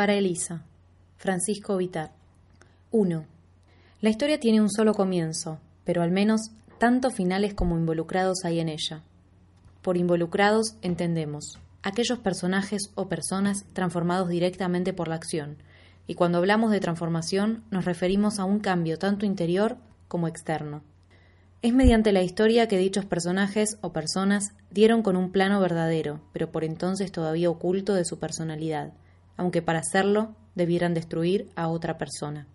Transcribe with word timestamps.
Para 0.00 0.14
Elisa. 0.14 0.62
Francisco 1.18 1.76
Vitar. 1.76 2.10
1. 2.90 3.26
La 4.00 4.08
historia 4.08 4.40
tiene 4.40 4.62
un 4.62 4.70
solo 4.70 4.94
comienzo, 4.94 5.60
pero 5.84 6.00
al 6.00 6.10
menos 6.10 6.52
tanto 6.78 7.10
finales 7.10 7.52
como 7.52 7.76
involucrados 7.76 8.38
hay 8.46 8.60
en 8.60 8.70
ella. 8.70 9.02
Por 9.82 9.98
involucrados 9.98 10.76
entendemos 10.80 11.58
aquellos 11.82 12.18
personajes 12.18 12.92
o 12.94 13.10
personas 13.10 13.66
transformados 13.74 14.30
directamente 14.30 14.94
por 14.94 15.06
la 15.06 15.16
acción, 15.16 15.58
y 16.06 16.14
cuando 16.14 16.38
hablamos 16.38 16.70
de 16.70 16.80
transformación 16.80 17.62
nos 17.70 17.84
referimos 17.84 18.38
a 18.38 18.46
un 18.46 18.58
cambio 18.58 18.98
tanto 18.98 19.26
interior 19.26 19.76
como 20.08 20.28
externo. 20.28 20.80
Es 21.60 21.74
mediante 21.74 22.12
la 22.12 22.22
historia 22.22 22.68
que 22.68 22.78
dichos 22.78 23.04
personajes 23.04 23.76
o 23.82 23.92
personas 23.92 24.54
dieron 24.70 25.02
con 25.02 25.18
un 25.18 25.30
plano 25.30 25.60
verdadero, 25.60 26.22
pero 26.32 26.50
por 26.50 26.64
entonces 26.64 27.12
todavía 27.12 27.50
oculto 27.50 27.92
de 27.92 28.06
su 28.06 28.18
personalidad, 28.18 28.94
aunque 29.40 29.62
para 29.62 29.78
hacerlo 29.78 30.36
debieran 30.54 30.92
destruir 30.92 31.48
a 31.56 31.68
otra 31.68 31.96
persona. 31.96 32.46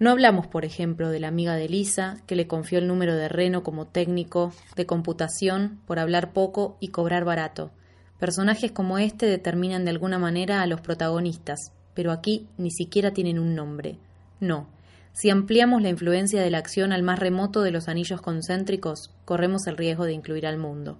No 0.00 0.10
hablamos, 0.10 0.48
por 0.48 0.64
ejemplo, 0.64 1.08
de 1.08 1.20
la 1.20 1.28
amiga 1.28 1.54
de 1.54 1.68
Lisa, 1.68 2.16
que 2.26 2.34
le 2.34 2.48
confió 2.48 2.80
el 2.80 2.88
número 2.88 3.14
de 3.14 3.28
Reno 3.28 3.62
como 3.62 3.86
técnico 3.86 4.52
de 4.74 4.86
computación 4.86 5.80
por 5.86 6.00
hablar 6.00 6.32
poco 6.32 6.76
y 6.80 6.88
cobrar 6.88 7.24
barato. 7.24 7.70
Personajes 8.18 8.72
como 8.72 8.98
este 8.98 9.26
determinan 9.26 9.84
de 9.84 9.92
alguna 9.92 10.18
manera 10.18 10.62
a 10.62 10.66
los 10.66 10.80
protagonistas, 10.80 11.72
pero 11.94 12.10
aquí 12.10 12.48
ni 12.58 12.72
siquiera 12.72 13.12
tienen 13.12 13.38
un 13.38 13.54
nombre. 13.54 14.00
No, 14.40 14.66
si 15.12 15.30
ampliamos 15.30 15.80
la 15.80 15.90
influencia 15.90 16.42
de 16.42 16.50
la 16.50 16.58
acción 16.58 16.92
al 16.92 17.04
más 17.04 17.20
remoto 17.20 17.62
de 17.62 17.70
los 17.70 17.86
anillos 17.86 18.20
concéntricos, 18.20 19.12
corremos 19.24 19.68
el 19.68 19.76
riesgo 19.76 20.06
de 20.06 20.12
incluir 20.12 20.48
al 20.48 20.58
mundo. 20.58 20.98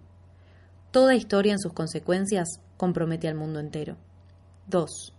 Toda 0.92 1.16
historia 1.16 1.52
en 1.52 1.58
sus 1.58 1.72
consecuencias 1.72 2.60
compromete 2.76 3.26
al 3.26 3.34
mundo 3.34 3.58
entero. 3.58 3.96
2. 4.68 5.14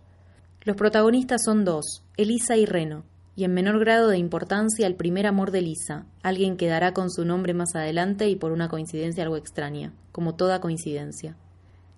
Los 0.62 0.76
protagonistas 0.76 1.42
son 1.44 1.64
dos, 1.64 2.04
Elisa 2.16 2.56
y 2.56 2.66
Reno, 2.66 3.04
y 3.34 3.44
en 3.44 3.54
menor 3.54 3.80
grado 3.80 4.08
de 4.08 4.18
importancia 4.18 4.86
el 4.86 4.94
primer 4.94 5.26
amor 5.26 5.50
de 5.50 5.60
Elisa, 5.60 6.06
alguien 6.22 6.56
que 6.56 6.68
dará 6.68 6.92
con 6.92 7.10
su 7.10 7.24
nombre 7.24 7.54
más 7.54 7.74
adelante 7.74 8.28
y 8.28 8.36
por 8.36 8.52
una 8.52 8.68
coincidencia 8.68 9.24
algo 9.24 9.36
extraña, 9.36 9.92
como 10.12 10.34
toda 10.34 10.60
coincidencia. 10.60 11.36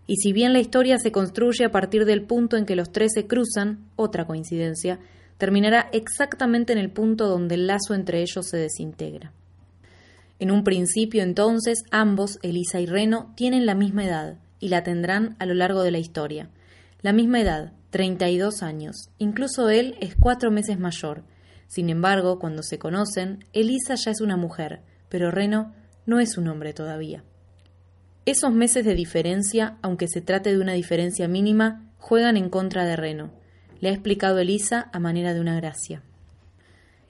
Y 0.06 0.16
si 0.16 0.32
bien 0.32 0.52
la 0.52 0.60
historia 0.60 0.98
se 0.98 1.12
construye 1.12 1.64
a 1.64 1.70
partir 1.70 2.04
del 2.04 2.22
punto 2.22 2.56
en 2.56 2.66
que 2.66 2.76
los 2.76 2.92
tres 2.92 3.12
se 3.14 3.26
cruzan, 3.26 3.86
otra 3.96 4.26
coincidencia, 4.26 4.98
terminará 5.38 5.88
exactamente 5.92 6.72
en 6.72 6.78
el 6.78 6.90
punto 6.90 7.28
donde 7.28 7.56
el 7.56 7.66
lazo 7.66 7.94
entre 7.94 8.22
ellos 8.22 8.46
se 8.48 8.56
desintegra. 8.56 9.32
En 10.38 10.50
un 10.50 10.64
principio, 10.64 11.22
entonces, 11.22 11.84
ambos, 11.90 12.38
Elisa 12.42 12.80
y 12.80 12.86
Reno, 12.86 13.32
tienen 13.36 13.66
la 13.66 13.74
misma 13.74 14.04
edad, 14.04 14.38
y 14.62 14.68
la 14.68 14.84
tendrán 14.84 15.34
a 15.40 15.46
lo 15.46 15.54
largo 15.54 15.82
de 15.82 15.90
la 15.90 15.98
historia. 15.98 16.48
La 17.02 17.12
misma 17.12 17.40
edad, 17.40 17.72
32 17.90 18.62
años. 18.62 19.10
Incluso 19.18 19.68
él 19.68 19.96
es 20.00 20.14
cuatro 20.16 20.50
meses 20.50 20.78
mayor. 20.78 21.24
Sin 21.66 21.90
embargo, 21.90 22.38
cuando 22.38 22.62
se 22.62 22.78
conocen, 22.78 23.44
Elisa 23.52 23.94
ya 23.96 24.10
es 24.10 24.20
una 24.20 24.36
mujer, 24.36 24.82
pero 25.08 25.30
Reno 25.30 25.74
no 26.06 26.20
es 26.20 26.38
un 26.38 26.48
hombre 26.48 26.72
todavía. 26.72 27.24
Esos 28.24 28.52
meses 28.52 28.84
de 28.84 28.94
diferencia, 28.94 29.78
aunque 29.82 30.08
se 30.08 30.20
trate 30.20 30.50
de 30.50 30.60
una 30.60 30.72
diferencia 30.72 31.28
mínima, 31.28 31.90
juegan 31.98 32.36
en 32.36 32.48
contra 32.48 32.84
de 32.84 32.96
Reno 32.96 33.42
le 33.82 33.88
ha 33.88 33.92
explicado 33.92 34.38
Elisa 34.38 34.88
a 34.92 35.00
manera 35.00 35.34
de 35.34 35.40
una 35.40 35.56
gracia. 35.56 36.04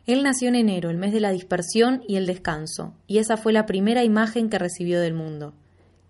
Él 0.06 0.22
nació 0.22 0.48
en 0.48 0.54
enero, 0.54 0.88
el 0.88 0.96
mes 0.96 1.12
de 1.12 1.20
la 1.20 1.30
dispersión 1.30 2.02
y 2.08 2.16
el 2.16 2.26
descanso, 2.26 2.94
y 3.06 3.18
esa 3.18 3.36
fue 3.36 3.52
la 3.52 3.66
primera 3.66 4.04
imagen 4.04 4.48
que 4.48 4.58
recibió 4.58 4.98
del 4.98 5.12
mundo. 5.12 5.54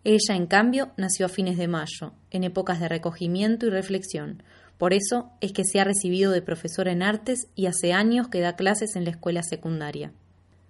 Ella, 0.05 0.37
en 0.37 0.47
cambio, 0.47 0.93
nació 0.97 1.27
a 1.27 1.29
fines 1.29 1.57
de 1.57 1.69
mayo, 1.69 2.13
en 2.31 2.45
épocas 2.45 2.81
de 2.81 2.89
recogimiento 2.89 3.67
y 3.67 3.71
reflexión. 3.71 4.43
Por 4.79 4.93
eso 4.93 5.31
es 5.41 5.53
que 5.53 5.65
se 5.65 5.81
ha 5.81 5.85
recibido 5.85 6.33
de 6.33 6.43
profesora 6.43 6.93
en 6.93 7.03
artes 7.03 7.47
y 7.55 7.67
hace 7.67 7.93
años 7.93 8.29
que 8.29 8.41
da 8.41 8.57
clases 8.57 8.97
en 8.97 9.05
la 9.05 9.11
escuela 9.11 9.43
secundaria. 9.43 10.13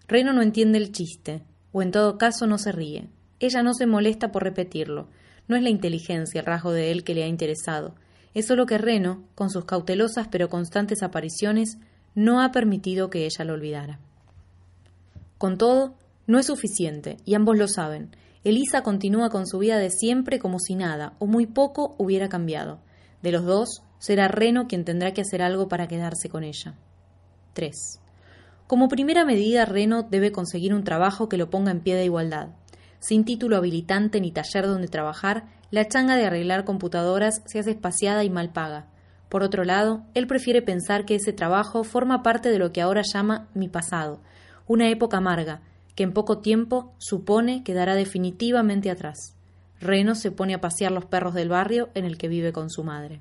Reno 0.06 0.32
no 0.32 0.42
entiende 0.42 0.78
el 0.78 0.92
chiste, 0.92 1.42
o 1.72 1.82
en 1.82 1.90
todo 1.90 2.18
caso 2.18 2.46
no 2.46 2.58
se 2.58 2.72
ríe. 2.72 3.08
Ella 3.40 3.62
no 3.62 3.72
se 3.72 3.86
molesta 3.86 4.30
por 4.32 4.42
repetirlo. 4.44 5.08
No 5.48 5.56
es 5.56 5.62
la 5.62 5.70
inteligencia 5.70 6.40
el 6.40 6.46
rasgo 6.46 6.72
de 6.72 6.90
él 6.90 7.04
que 7.04 7.14
le 7.14 7.24
ha 7.24 7.28
interesado, 7.28 7.94
es 8.34 8.46
solo 8.46 8.66
que 8.66 8.78
Reno, 8.78 9.24
con 9.34 9.50
sus 9.50 9.64
cautelosas 9.64 10.28
pero 10.28 10.48
constantes 10.48 11.02
apariciones, 11.02 11.78
no 12.14 12.40
ha 12.40 12.50
permitido 12.50 13.10
que 13.10 13.26
ella 13.26 13.44
lo 13.44 13.54
olvidara. 13.54 13.98
Con 15.38 15.58
todo, 15.58 15.94
no 16.26 16.38
es 16.38 16.46
suficiente, 16.46 17.18
y 17.24 17.34
ambos 17.34 17.58
lo 17.58 17.68
saben. 17.68 18.10
Elisa 18.44 18.82
continúa 18.82 19.30
con 19.30 19.46
su 19.46 19.58
vida 19.58 19.78
de 19.78 19.90
siempre 19.90 20.40
como 20.40 20.58
si 20.58 20.74
nada, 20.74 21.14
o 21.20 21.26
muy 21.26 21.46
poco, 21.46 21.94
hubiera 21.98 22.28
cambiado. 22.28 22.80
De 23.22 23.30
los 23.30 23.44
dos, 23.44 23.82
será 23.98 24.26
Reno 24.26 24.66
quien 24.66 24.84
tendrá 24.84 25.12
que 25.12 25.20
hacer 25.20 25.42
algo 25.42 25.68
para 25.68 25.86
quedarse 25.86 26.28
con 26.28 26.42
ella. 26.42 26.74
3. 27.52 28.00
Como 28.66 28.88
primera 28.88 29.24
medida, 29.24 29.64
Reno 29.64 30.02
debe 30.02 30.32
conseguir 30.32 30.74
un 30.74 30.82
trabajo 30.82 31.28
que 31.28 31.36
lo 31.36 31.50
ponga 31.50 31.70
en 31.70 31.80
pie 31.80 31.94
de 31.94 32.04
igualdad. 32.04 32.48
Sin 32.98 33.24
título 33.24 33.56
habilitante 33.56 34.20
ni 34.20 34.32
taller 34.32 34.66
donde 34.66 34.88
trabajar, 34.88 35.44
la 35.70 35.86
changa 35.86 36.16
de 36.16 36.26
arreglar 36.26 36.64
computadoras 36.64 37.42
se 37.46 37.60
hace 37.60 37.70
espaciada 37.70 38.24
y 38.24 38.30
mal 38.30 38.52
paga. 38.52 38.88
Por 39.28 39.44
otro 39.44 39.62
lado, 39.62 40.02
él 40.14 40.26
prefiere 40.26 40.62
pensar 40.62 41.04
que 41.04 41.14
ese 41.14 41.32
trabajo 41.32 41.84
forma 41.84 42.22
parte 42.22 42.50
de 42.50 42.58
lo 42.58 42.72
que 42.72 42.82
ahora 42.82 43.02
llama 43.02 43.48
mi 43.54 43.68
pasado, 43.68 44.20
una 44.66 44.88
época 44.88 45.18
amarga, 45.18 45.62
que 45.94 46.02
en 46.02 46.12
poco 46.12 46.38
tiempo 46.38 46.94
supone 46.98 47.62
quedará 47.64 47.94
definitivamente 47.94 48.90
atrás. 48.90 49.34
Reno 49.80 50.14
se 50.14 50.30
pone 50.30 50.54
a 50.54 50.60
pasear 50.60 50.92
los 50.92 51.04
perros 51.04 51.34
del 51.34 51.48
barrio 51.48 51.90
en 51.94 52.04
el 52.04 52.16
que 52.16 52.28
vive 52.28 52.52
con 52.52 52.70
su 52.70 52.84
madre. 52.84 53.20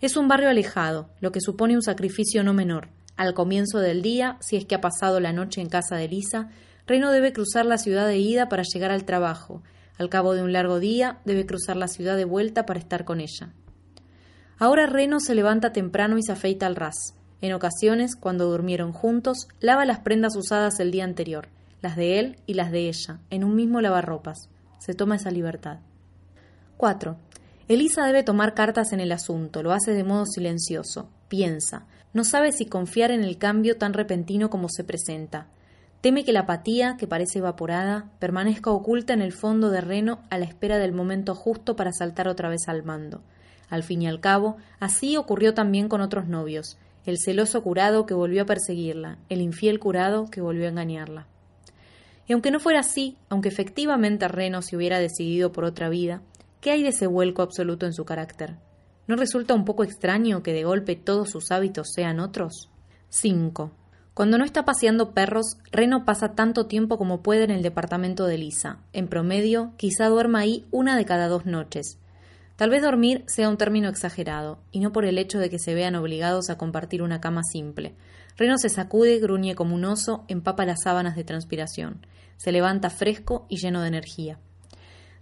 Es 0.00 0.16
un 0.16 0.28
barrio 0.28 0.50
alejado, 0.50 1.08
lo 1.20 1.32
que 1.32 1.40
supone 1.40 1.74
un 1.74 1.82
sacrificio 1.82 2.44
no 2.44 2.52
menor. 2.52 2.90
Al 3.16 3.32
comienzo 3.32 3.78
del 3.78 4.02
día, 4.02 4.36
si 4.40 4.56
es 4.56 4.66
que 4.66 4.74
ha 4.74 4.80
pasado 4.80 5.20
la 5.20 5.32
noche 5.32 5.62
en 5.62 5.70
casa 5.70 5.96
de 5.96 6.08
Lisa, 6.08 6.50
Reno 6.86 7.10
debe 7.10 7.32
cruzar 7.32 7.64
la 7.64 7.78
ciudad 7.78 8.06
de 8.06 8.18
ida 8.18 8.48
para 8.48 8.62
llegar 8.62 8.90
al 8.90 9.04
trabajo, 9.04 9.62
al 9.98 10.10
cabo 10.10 10.34
de 10.34 10.42
un 10.42 10.52
largo 10.52 10.78
día, 10.78 11.18
debe 11.24 11.46
cruzar 11.46 11.76
la 11.76 11.88
ciudad 11.88 12.16
de 12.16 12.26
vuelta 12.26 12.66
para 12.66 12.78
estar 12.78 13.04
con 13.04 13.20
ella. 13.20 13.54
Ahora 14.58 14.86
Reno 14.86 15.20
se 15.20 15.34
levanta 15.34 15.72
temprano 15.72 16.18
y 16.18 16.22
se 16.22 16.32
afeita 16.32 16.66
al 16.66 16.76
ras. 16.76 17.14
En 17.40 17.52
ocasiones, 17.52 18.16
cuando 18.16 18.50
durmieron 18.50 18.92
juntos, 18.92 19.48
lava 19.60 19.84
las 19.84 20.00
prendas 20.00 20.36
usadas 20.36 20.80
el 20.80 20.90
día 20.90 21.04
anterior, 21.04 21.48
las 21.86 21.96
de 21.96 22.18
él 22.18 22.36
y 22.46 22.54
las 22.54 22.72
de 22.72 22.88
ella, 22.88 23.20
en 23.30 23.44
un 23.44 23.54
mismo 23.54 23.80
lavarropas. 23.80 24.48
Se 24.80 24.92
toma 24.92 25.16
esa 25.16 25.30
libertad. 25.30 25.78
4. 26.78 27.16
Elisa 27.68 28.04
debe 28.04 28.24
tomar 28.24 28.54
cartas 28.54 28.92
en 28.92 28.98
el 28.98 29.12
asunto, 29.12 29.62
lo 29.62 29.72
hace 29.72 29.92
de 29.92 30.02
modo 30.02 30.26
silencioso, 30.26 31.08
piensa, 31.28 31.86
no 32.12 32.24
sabe 32.24 32.50
si 32.50 32.66
confiar 32.66 33.12
en 33.12 33.22
el 33.22 33.38
cambio 33.38 33.76
tan 33.76 33.92
repentino 33.92 34.50
como 34.50 34.68
se 34.68 34.82
presenta, 34.82 35.46
Teme 36.00 36.24
que 36.24 36.32
la 36.32 36.40
apatía, 36.40 36.96
que 36.96 37.06
parece 37.06 37.38
evaporada, 37.38 38.10
permanezca 38.18 38.70
oculta 38.70 39.12
en 39.12 39.22
el 39.22 39.32
fondo 39.32 39.70
de 39.70 39.80
Reno 39.80 40.20
a 40.30 40.38
la 40.38 40.44
espera 40.44 40.78
del 40.78 40.92
momento 40.92 41.34
justo 41.34 41.74
para 41.74 41.92
saltar 41.92 42.28
otra 42.28 42.48
vez 42.48 42.68
al 42.68 42.84
mando. 42.84 43.22
Al 43.68 43.82
fin 43.82 44.02
y 44.02 44.06
al 44.06 44.20
cabo, 44.20 44.56
así 44.78 45.16
ocurrió 45.16 45.54
también 45.54 45.88
con 45.88 46.00
otros 46.00 46.28
novios, 46.28 46.78
el 47.06 47.18
celoso 47.18 47.62
curado 47.62 48.06
que 48.06 48.14
volvió 48.14 48.42
a 48.42 48.46
perseguirla, 48.46 49.18
el 49.28 49.40
infiel 49.40 49.80
curado 49.80 50.26
que 50.30 50.40
volvió 50.40 50.66
a 50.66 50.70
engañarla. 50.70 51.26
Y 52.26 52.32
aunque 52.32 52.50
no 52.50 52.60
fuera 52.60 52.80
así, 52.80 53.16
aunque 53.28 53.48
efectivamente 53.48 54.28
Reno 54.28 54.62
se 54.62 54.76
hubiera 54.76 54.98
decidido 54.98 55.52
por 55.52 55.64
otra 55.64 55.88
vida, 55.88 56.22
¿qué 56.60 56.70
hay 56.72 56.82
de 56.82 56.88
ese 56.88 57.06
vuelco 57.06 57.42
absoluto 57.42 57.86
en 57.86 57.92
su 57.92 58.04
carácter? 58.04 58.56
¿No 59.06 59.16
resulta 59.16 59.54
un 59.54 59.64
poco 59.64 59.84
extraño 59.84 60.42
que 60.42 60.52
de 60.52 60.64
golpe 60.64 60.96
todos 60.96 61.30
sus 61.30 61.52
hábitos 61.52 61.88
sean 61.94 62.18
otros? 62.18 62.70
5. 63.10 63.70
Cuando 64.14 64.38
no 64.38 64.44
está 64.44 64.64
paseando 64.64 65.12
perros, 65.12 65.58
Reno 65.70 66.04
pasa 66.04 66.34
tanto 66.34 66.66
tiempo 66.66 66.98
como 66.98 67.22
puede 67.22 67.44
en 67.44 67.50
el 67.50 67.62
departamento 67.62 68.26
de 68.26 68.38
Lisa. 68.38 68.78
En 68.92 69.08
promedio, 69.08 69.74
quizá 69.76 70.08
duerma 70.08 70.40
ahí 70.40 70.64
una 70.70 70.96
de 70.96 71.04
cada 71.04 71.28
dos 71.28 71.46
noches. 71.46 71.98
Tal 72.56 72.70
vez 72.70 72.82
dormir 72.82 73.22
sea 73.26 73.50
un 73.50 73.58
término 73.58 73.90
exagerado, 73.90 74.58
y 74.72 74.80
no 74.80 74.90
por 74.90 75.04
el 75.04 75.18
hecho 75.18 75.38
de 75.38 75.50
que 75.50 75.58
se 75.58 75.74
vean 75.74 75.94
obligados 75.94 76.48
a 76.48 76.56
compartir 76.56 77.02
una 77.02 77.20
cama 77.20 77.42
simple. 77.44 77.94
Reno 78.36 78.58
se 78.58 78.68
sacude, 78.68 79.18
gruñe 79.18 79.54
como 79.54 79.74
un 79.74 79.84
oso, 79.84 80.24
empapa 80.28 80.66
las 80.66 80.82
sábanas 80.84 81.16
de 81.16 81.24
transpiración. 81.24 82.06
Se 82.36 82.52
levanta 82.52 82.90
fresco 82.90 83.46
y 83.48 83.56
lleno 83.56 83.80
de 83.80 83.88
energía. 83.88 84.38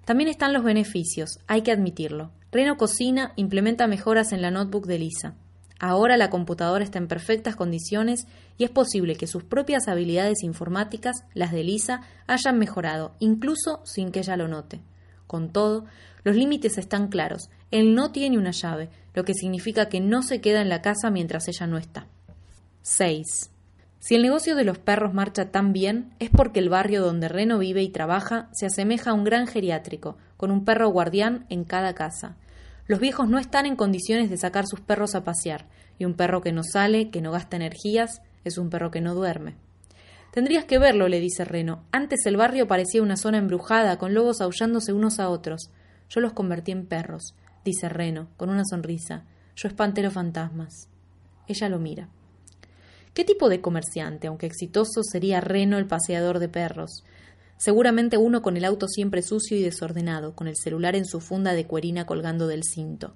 También 0.05 0.29
están 0.29 0.53
los 0.53 0.65
beneficios, 0.65 1.39
hay 1.47 1.63
que 1.63 1.73
admitirlo. 1.73 2.33
Reno 2.51 2.77
cocina, 2.77 3.33
implementa 3.37 3.87
mejoras 3.87 4.33
en 4.33 4.43
la 4.43 4.51
notebook 4.51 4.87
de 4.87 4.99
Lisa. 4.99 5.35
Ahora 5.81 6.17
la 6.17 6.31
computadora 6.31 6.85
está 6.85 6.99
en 6.99 7.09
perfectas 7.09 7.57
condiciones 7.57 8.27
y 8.59 8.65
es 8.65 8.71
posible 8.71 9.17
que 9.17 9.27
sus 9.27 9.45
propias 9.45 9.89
habilidades 9.89 10.43
informáticas, 10.43 11.25
las 11.35 11.53
de 11.53 11.65
Lisa, 11.65 12.03
hayan 12.27 12.59
mejorado, 12.59 13.15
incluso 13.19 13.81
sin 13.85 14.11
que 14.11 14.21
ella 14.21 14.37
lo 14.37 14.49
note. 14.49 14.83
Con 15.27 15.53
todo, 15.53 15.85
los 16.23 16.37
límites 16.37 16.79
están 16.79 17.09
claros. 17.09 17.51
Él 17.71 17.95
no 17.95 18.13
tiene 18.13 18.39
una 18.39 18.53
llave, 18.53 18.91
lo 19.15 19.25
que 19.25 19.35
significa 19.35 19.89
que 19.89 20.01
no 20.01 20.23
se 20.23 20.41
queda 20.41 20.63
en 20.63 20.69
la 20.69 20.81
casa 20.81 21.11
mientras 21.11 21.49
ella 21.49 21.67
no 21.67 21.77
está. 21.77 22.09
6. 22.87 23.51
Si 23.99 24.15
el 24.15 24.21
negocio 24.21 24.55
de 24.57 24.65
los 24.65 24.77
perros 24.77 25.15
marcha 25.15 25.51
tan 25.51 25.73
bien, 25.73 26.13
es 26.19 26.29
porque 26.29 26.61
el 26.61 26.69
barrio 26.69 27.01
donde 27.01 27.29
Reno 27.29 27.59
vive 27.59 27.83
y 27.83 27.89
trabaja 27.89 28.51
se 28.53 28.67
asemeja 28.67 29.11
a 29.13 29.15
un 29.15 29.25
gran 29.25 29.47
geriátrico, 29.47 30.19
con 30.37 30.51
un 30.51 30.67
perro 30.67 30.91
guardián 30.91 31.47
en 31.49 31.65
cada 31.65 31.95
casa. 31.95 32.37
Los 32.87 33.01
viejos 33.01 33.27
no 33.27 33.39
están 33.39 33.65
en 33.65 33.77
condiciones 33.77 34.29
de 34.29 34.37
sacar 34.37 34.67
sus 34.67 34.83
perros 34.83 35.15
a 35.15 35.25
pasear, 35.25 35.67
y 35.99 36.05
un 36.05 36.13
perro 36.13 36.43
que 36.43 36.53
no 36.53 36.63
sale, 36.63 37.09
que 37.09 37.23
no 37.23 37.33
gasta 37.33 37.57
energías, 37.57 38.21
es 38.45 38.59
un 38.59 38.69
perro 38.69 38.91
que 38.91 39.01
no 39.01 39.15
duerme. 39.15 39.57
Tendrías 40.31 40.67
que 40.67 40.79
verlo, 40.79 41.09
le 41.09 41.21
dice 41.21 41.47
Reno. 41.47 41.85
Antes 41.91 42.27
el 42.27 42.37
barrio 42.37 42.69
parecía 42.69 43.03
una 43.03 43.17
zona 43.17 43.39
embrujada, 43.39 43.97
con 43.97 44.13
lobos 44.13 44.43
aullándose 44.43 44.93
unos 44.93 45.21
a 45.21 45.31
otros. 45.31 45.71
Yo 46.11 46.21
los 46.21 46.35
convertí 46.35 46.73
en 46.73 46.85
perros, 46.85 47.35
dice 47.65 47.89
Reno, 47.89 48.29
con 48.37 48.51
una 48.51 48.67
sonrisa. 48.69 49.25
Yo 49.57 49.69
espanté 49.69 50.03
los 50.03 50.13
fantasmas. 50.13 50.91
Ella 51.49 51.71
lo 51.71 51.79
mira. 51.79 52.11
¿Qué 53.15 53.25
tipo 53.25 53.49
de 53.49 53.61
comerciante, 53.61 54.27
aunque 54.27 54.47
exitoso, 54.47 55.05
sería 55.05 55.41
Reno 55.41 55.79
el 55.79 55.87
paseador 55.87 56.41
de 56.41 56.49
perros? 56.49 57.05
Seguramente 57.57 58.17
uno 58.17 58.43
con 58.43 58.57
el 58.57 58.65
auto 58.65 58.89
siempre 58.89 59.23
sucio 59.23 59.57
y 59.57 59.63
desordenado, 59.63 60.35
con 60.35 60.49
el 60.49 60.57
celular 60.57 60.97
en 60.97 61.05
su 61.05 61.21
funda 61.21 61.53
de 61.53 61.65
cuerina 61.65 62.07
colgando 62.07 62.49
del 62.49 62.65
cinto. 62.65 63.15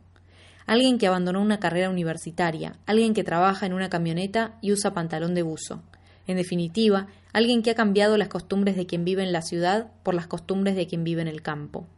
Alguien 0.67 0.99
que 0.99 1.09
abandonó 1.09 1.43
una 1.43 1.59
carrera 1.59 1.91
universitaria, 1.91 2.79
alguien 2.87 3.13
que 3.13 3.25
trabaja 3.25 3.67
en 3.67 3.73
una 3.73 3.91
camioneta 3.91 4.57
y 4.61 4.71
usa 4.71 4.95
pantalón 4.95 5.35
de 5.35 5.43
buzo. 5.43 5.83
En 6.29 6.37
definitiva, 6.37 7.09
alguien 7.33 7.63
que 7.63 7.73
ha 7.73 7.75
cambiado 7.75 8.17
las 8.17 8.29
costumbres 8.29 8.77
de 8.77 8.87
quien 8.87 9.05
vive 9.05 9.25
en 9.25 9.33
la 9.33 9.43
ciudad 9.43 9.91
por 10.05 10.15
las 10.15 10.29
costumbres 10.29 10.77
de 10.77 10.87
quien 10.87 11.03
vive 11.03 11.23
en 11.23 11.29
el 11.29 11.43
campo. 11.43 11.89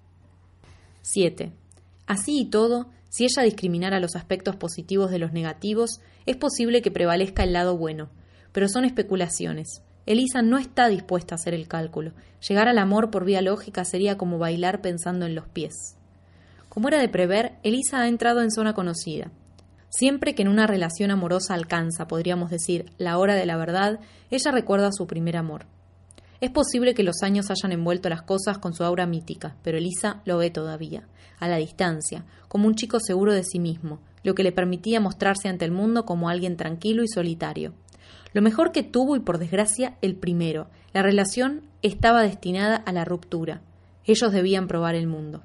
7. 1.02 1.52
Así 2.06 2.40
y 2.40 2.44
todo, 2.46 2.88
si 3.10 3.24
ella 3.24 3.42
discriminara 3.42 4.00
los 4.00 4.14
aspectos 4.14 4.56
positivos 4.56 5.10
de 5.10 5.18
los 5.18 5.32
negativos, 5.32 6.00
es 6.26 6.36
posible 6.36 6.80
que 6.80 6.92
prevalezca 6.92 7.42
el 7.42 7.52
lado 7.52 7.76
bueno, 7.76 8.08
pero 8.52 8.68
son 8.68 8.84
especulaciones. 8.84 9.82
Elisa 10.06 10.42
no 10.42 10.58
está 10.58 10.88
dispuesta 10.88 11.34
a 11.34 11.36
hacer 11.36 11.52
el 11.52 11.68
cálculo. 11.68 12.12
Llegar 12.48 12.68
al 12.68 12.78
amor 12.78 13.10
por 13.10 13.24
vía 13.24 13.42
lógica 13.42 13.84
sería 13.84 14.16
como 14.16 14.38
bailar 14.38 14.80
pensando 14.80 15.26
en 15.26 15.34
los 15.34 15.48
pies. 15.48 15.96
Como 16.68 16.86
era 16.86 17.00
de 17.00 17.08
prever, 17.08 17.58
Elisa 17.64 18.00
ha 18.00 18.08
entrado 18.08 18.42
en 18.42 18.52
zona 18.52 18.74
conocida. 18.74 19.32
Siempre 19.88 20.36
que 20.36 20.42
en 20.42 20.48
una 20.48 20.68
relación 20.68 21.10
amorosa 21.10 21.54
alcanza, 21.54 22.06
podríamos 22.06 22.48
decir, 22.48 22.92
la 22.96 23.18
hora 23.18 23.34
de 23.34 23.44
la 23.44 23.56
verdad, 23.56 23.98
ella 24.30 24.52
recuerda 24.52 24.92
su 24.92 25.08
primer 25.08 25.36
amor. 25.36 25.66
Es 26.40 26.50
posible 26.50 26.94
que 26.94 27.02
los 27.02 27.22
años 27.22 27.50
hayan 27.50 27.72
envuelto 27.72 28.08
las 28.08 28.22
cosas 28.22 28.58
con 28.58 28.72
su 28.72 28.82
aura 28.82 29.06
mítica, 29.06 29.56
pero 29.62 29.76
Elisa 29.76 30.22
lo 30.24 30.38
ve 30.38 30.50
todavía, 30.50 31.06
a 31.38 31.48
la 31.48 31.56
distancia, 31.56 32.24
como 32.48 32.66
un 32.66 32.74
chico 32.74 32.98
seguro 32.98 33.34
de 33.34 33.44
sí 33.44 33.58
mismo, 33.58 34.00
lo 34.24 34.34
que 34.34 34.42
le 34.42 34.50
permitía 34.50 35.00
mostrarse 35.00 35.48
ante 35.48 35.66
el 35.66 35.70
mundo 35.70 36.06
como 36.06 36.30
alguien 36.30 36.56
tranquilo 36.56 37.02
y 37.02 37.08
solitario. 37.08 37.74
Lo 38.32 38.40
mejor 38.40 38.72
que 38.72 38.82
tuvo 38.82 39.16
y 39.16 39.20
por 39.20 39.36
desgracia 39.36 39.98
el 40.00 40.16
primero, 40.16 40.68
la 40.94 41.02
relación 41.02 41.62
estaba 41.82 42.22
destinada 42.22 42.76
a 42.76 42.92
la 42.92 43.04
ruptura. 43.04 43.60
Ellos 44.06 44.32
debían 44.32 44.66
probar 44.66 44.94
el 44.94 45.06
mundo. 45.06 45.42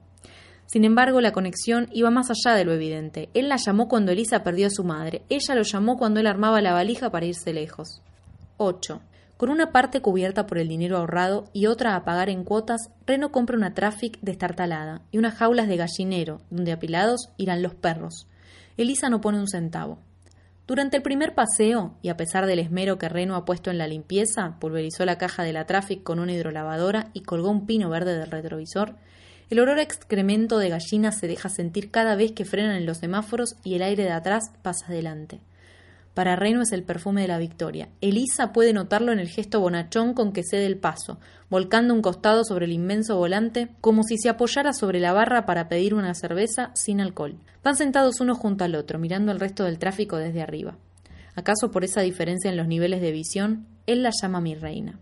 Sin 0.65 0.85
embargo, 0.85 1.19
la 1.19 1.31
conexión 1.31 1.89
iba 1.91 2.09
más 2.09 2.29
allá 2.29 2.55
de 2.55 2.63
lo 2.63 2.73
evidente. 2.73 3.29
Él 3.33 3.49
la 3.49 3.57
llamó 3.57 3.87
cuando 3.87 4.11
Elisa 4.11 4.43
perdió 4.43 4.67
a 4.67 4.71
su 4.71 4.83
madre. 4.83 5.23
Ella 5.29 5.55
lo 5.55 5.61
llamó 5.61 5.97
cuando 5.97 6.19
él 6.19 6.27
armaba 6.27 6.61
la 6.61 6.73
valija 6.73 7.11
para 7.11 7.25
irse 7.25 7.53
lejos. 7.53 8.01
8. 8.57 9.01
Con 9.37 9.49
una 9.49 9.71
parte 9.73 10.01
cubierta 10.01 10.47
por 10.47 10.57
el 10.57 10.69
dinero 10.69 10.97
ahorrado 10.97 11.49
y 11.51 11.65
otra 11.65 11.95
a 11.95 12.05
pagar 12.05 12.29
en 12.29 12.45
cuotas, 12.45 12.89
Reno 13.05 13.31
compra 13.31 13.57
una 13.57 13.73
Traffic 13.73 14.17
destartalada 14.21 15.01
y 15.11 15.17
unas 15.17 15.35
jaulas 15.35 15.67
de 15.67 15.75
gallinero, 15.75 16.41
donde 16.49 16.71
apilados 16.71 17.29
irán 17.35 17.61
los 17.61 17.75
perros. 17.75 18.27
Elisa 18.77 19.09
no 19.09 19.19
pone 19.19 19.39
un 19.39 19.47
centavo. 19.47 19.99
Durante 20.67 20.97
el 20.97 21.03
primer 21.03 21.35
paseo, 21.35 21.95
y 22.01 22.09
a 22.09 22.17
pesar 22.17 22.45
del 22.45 22.59
esmero 22.59 22.97
que 22.97 23.09
Reno 23.09 23.35
ha 23.35 23.45
puesto 23.45 23.69
en 23.69 23.77
la 23.77 23.87
limpieza, 23.87 24.57
pulverizó 24.59 25.05
la 25.05 25.17
caja 25.17 25.43
de 25.43 25.53
la 25.53 25.65
Traffic 25.65 26.01
con 26.01 26.19
una 26.19 26.31
hidrolavadora 26.31 27.09
y 27.13 27.21
colgó 27.21 27.49
un 27.49 27.65
pino 27.65 27.89
verde 27.89 28.17
del 28.17 28.31
retrovisor, 28.31 28.95
el 29.49 29.59
olor 29.59 29.79
excremento 29.79 30.57
de 30.57 30.69
gallina 30.69 31.11
se 31.11 31.27
deja 31.27 31.49
sentir 31.49 31.91
cada 31.91 32.15
vez 32.15 32.31
que 32.31 32.45
frenan 32.45 32.77
en 32.77 32.87
los 32.87 32.97
semáforos 32.97 33.57
y 33.63 33.75
el 33.75 33.83
aire 33.83 34.03
de 34.03 34.11
atrás 34.11 34.45
pasa 34.63 34.87
adelante. 34.87 35.39
Para 36.15 36.37
Reno 36.37 36.61
es 36.61 36.71
el 36.71 36.83
perfume 36.83 37.23
de 37.23 37.27
la 37.27 37.37
victoria. 37.37 37.89
Elisa 37.99 38.53
puede 38.53 38.71
notarlo 38.71 39.11
en 39.11 39.19
el 39.19 39.27
gesto 39.27 39.59
bonachón 39.59 40.13
con 40.13 40.31
que 40.31 40.43
cede 40.43 40.65
el 40.65 40.77
paso, 40.77 41.19
volcando 41.49 41.93
un 41.93 42.01
costado 42.01 42.45
sobre 42.45 42.65
el 42.65 42.71
inmenso 42.71 43.17
volante, 43.17 43.67
como 43.81 44.01
si 44.03 44.17
se 44.17 44.29
apoyara 44.29 44.71
sobre 44.71 45.01
la 45.01 45.11
barra 45.11 45.45
para 45.45 45.67
pedir 45.67 45.93
una 45.93 46.13
cerveza 46.13 46.71
sin 46.73 47.01
alcohol. 47.01 47.35
Van 47.65 47.75
sentados 47.75 48.21
uno 48.21 48.33
junto 48.33 48.63
al 48.63 48.75
otro, 48.75 48.97
mirando 48.97 49.33
el 49.33 49.41
resto 49.41 49.65
del 49.65 49.77
tráfico 49.77 50.15
desde 50.15 50.41
arriba. 50.41 50.77
¿Acaso 51.35 51.69
por 51.69 51.83
esa 51.83 51.99
diferencia 51.99 52.49
en 52.49 52.55
los 52.55 52.69
niveles 52.69 53.01
de 53.01 53.11
visión, 53.11 53.67
él 53.85 54.01
la 54.01 54.11
llama 54.11 54.39
mi 54.39 54.55
reina? 54.55 55.01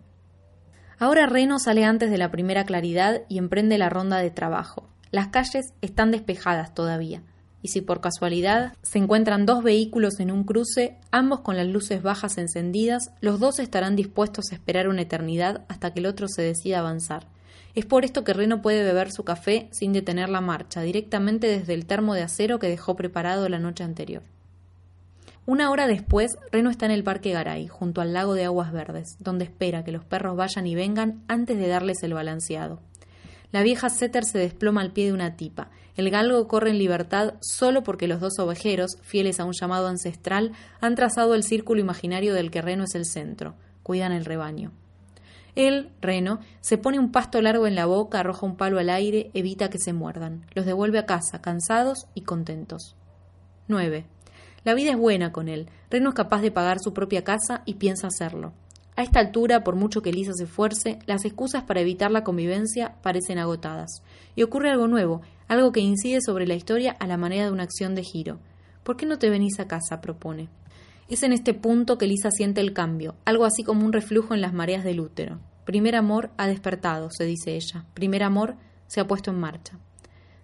Ahora 0.98 1.27
Reno 1.27 1.59
sale 1.59 1.86
antes 1.86 2.09
de 2.09 2.18
la 2.18 2.31
primera 2.31 2.63
claridad 2.63 3.21
y 3.30 3.38
emprende 3.38 3.77
la 3.77 3.89
ronda 3.89 4.18
de 4.18 4.31
trabajo. 4.31 4.89
Las 5.12 5.27
calles 5.27 5.75
están 5.81 6.09
despejadas 6.09 6.74
todavía, 6.74 7.21
y 7.63 7.69
si 7.69 7.81
por 7.81 8.01
casualidad 8.01 8.74
se 8.83 9.00
encuentran 9.00 9.48
dos 9.48 9.63
vehículos 9.63 10.19
en 10.19 10.31
un 10.31 10.44
cruce, 10.44 10.98
ambos 11.10 11.39
con 11.39 11.56
las 11.56 11.65
luces 11.65 12.04
bajas 12.04 12.38
encendidas, 12.38 13.10
los 13.21 13.39
dos 13.39 13.57
estarán 13.57 13.95
dispuestos 13.95 14.51
a 14.51 14.56
esperar 14.56 14.89
una 14.89 15.01
eternidad 15.01 15.63
hasta 15.69 15.94
que 15.94 16.01
el 16.01 16.06
otro 16.06 16.27
se 16.27 16.42
decida 16.42 16.80
avanzar. 16.80 17.25
Es 17.74 17.86
por 17.86 18.04
esto 18.06 18.24
que 18.24 18.33
Reno 18.33 18.62
puede 18.62 18.83
beber 18.83 19.12
su 19.12 19.24
café 19.24 19.69
sin 19.71 19.94
detener 19.94 20.30
la 20.30 20.42
marcha, 20.42 20.81
directamente 20.81 21.48
desde 21.48 21.74
el 21.74 21.86
termo 21.86 22.13
de 22.13 22.21
acero 22.21 22.60
que 22.60 22.68
dejó 22.68 22.95
preparado 22.95 23.48
la 23.48 23.60
noche 23.60 23.86
anterior. 23.86 24.21
Una 25.45 25.71
hora 25.71 25.88
después, 25.88 26.38
Reno 26.51 26.69
está 26.69 26.86
en 26.86 26.92
el 26.92 27.04
Parque 27.04 27.31
Garay, 27.31 27.68
junto 27.68 28.01
al 28.01 28.13
lago 28.13 28.33
de 28.33 28.45
aguas 28.45 28.71
verdes, 28.71 29.16
donde 29.19 29.45
espera 29.45 29.83
que 29.83 29.92
los 29.92 30.06
perros 30.06 30.38
vayan 30.38 30.68
y 30.68 30.75
vengan 30.75 31.24
antes 31.27 31.57
de 31.57 31.68
darles 31.68 32.04
el 32.04 32.13
balanceado. 32.13 32.80
La 33.54 33.62
vieja 33.62 33.92
setter 33.92 34.26
se 34.26 34.40
desploma 34.40 34.82
al 34.82 34.94
pie 34.94 35.06
de 35.06 35.14
una 35.14 35.36
tipa. 35.36 35.70
El 35.96 36.10
galgo 36.10 36.48
corre 36.48 36.72
en 36.72 36.80
libertad 36.80 37.36
solo 37.40 37.84
porque 37.84 38.08
los 38.08 38.20
dos 38.20 38.40
ovejeros, 38.40 38.98
fieles 39.04 39.40
a 39.40 39.46
un 39.46 39.54
llamado 39.54 39.88
ancestral, 39.88 40.54
han 40.82 40.96
trazado 40.96 41.36
el 41.36 41.44
círculo 41.44 41.80
imaginario 41.80 42.34
del 42.34 42.50
que 42.50 42.64
Reno 42.64 42.86
es 42.86 42.96
el 42.96 43.06
centro. 43.06 43.54
Cuidan 43.84 44.12
el 44.12 44.26
rebaño. 44.26 44.72
Él, 45.54 45.92
Reno, 46.02 46.40
se 46.62 46.80
pone 46.80 46.98
un 46.98 47.12
pasto 47.12 47.40
largo 47.44 47.68
en 47.68 47.76
la 47.76 47.86
boca, 47.86 48.22
arroja 48.22 48.44
un 48.44 48.58
palo 48.58 48.80
al 48.80 48.90
aire, 48.90 49.30
evita 49.36 49.70
que 49.70 49.78
se 49.78 49.94
muerdan. 49.94 50.48
Los 50.56 50.66
devuelve 50.66 50.98
a 50.98 51.06
casa, 51.06 51.40
cansados 51.40 52.08
y 52.16 52.22
contentos. 52.22 52.96
9. 53.68 54.08
La 54.64 54.74
vida 54.74 54.90
es 54.90 54.98
buena 54.98 55.32
con 55.32 55.48
él. 55.48 55.70
Reno 55.92 56.10
es 56.10 56.16
capaz 56.16 56.42
de 56.42 56.50
pagar 56.50 56.80
su 56.80 56.92
propia 56.92 57.24
casa 57.24 57.62
y 57.66 57.76
piensa 57.76 58.08
hacerlo. 58.08 58.54
A 58.95 59.01
esta 59.01 59.19
altura, 59.19 59.63
por 59.63 59.75
mucho 59.75 60.01
que 60.01 60.12
Elisa 60.12 60.34
se 60.34 60.44
esfuerce, 60.44 61.00
las 61.06 61.25
excusas 61.25 61.63
para 61.63 61.81
evitar 61.81 62.12
la 62.12 62.24
convivencia 62.24 62.95
parecen 63.01 63.40
agotadas. 63.40 64.04
Y 64.36 64.44
ocurre 64.44 64.69
algo 64.69 64.88
nuevo, 64.88 65.22
algo 65.48 65.72
que 65.72 65.80
incide 65.80 66.19
sobre 66.22 66.45
la 66.45 66.54
historia 66.54 66.95
a 67.00 67.07
la 67.07 67.18
manera 67.18 67.45
de 67.45 67.51
una 67.51 67.63
acción 67.63 67.95
de 67.95 68.04
giro. 68.04 68.40
¿Por 68.84 68.98
qué 68.98 69.06
no 69.06 69.18
te 69.18 69.30
venís 69.30 69.60
a 69.60 69.68
casa? 69.68 70.01
propone. 70.01 70.50
Es 71.09 71.23
en 71.23 71.33
este 71.33 71.54
punto 71.54 71.97
que 71.97 72.06
Elisa 72.06 72.31
siente 72.31 72.62
el 72.62 72.73
cambio, 72.73 73.16
algo 73.26 73.45
así 73.45 73.64
como 73.64 73.85
un 73.85 73.94
reflujo 73.94 74.33
en 74.33 74.42
las 74.42 74.54
mareas 74.54 74.83
del 74.83 75.00
útero. 75.00 75.40
Primer 75.66 75.95
amor 75.95 76.31
ha 76.38 76.47
despertado, 76.47 77.09
se 77.12 77.26
dice 77.26 77.56
ella. 77.56 77.85
Primer 77.94 78.23
amor 78.23 78.56
se 78.88 79.00
ha 79.00 79.07
puesto 79.07 79.31
en 79.31 79.40
marcha. 79.40 79.80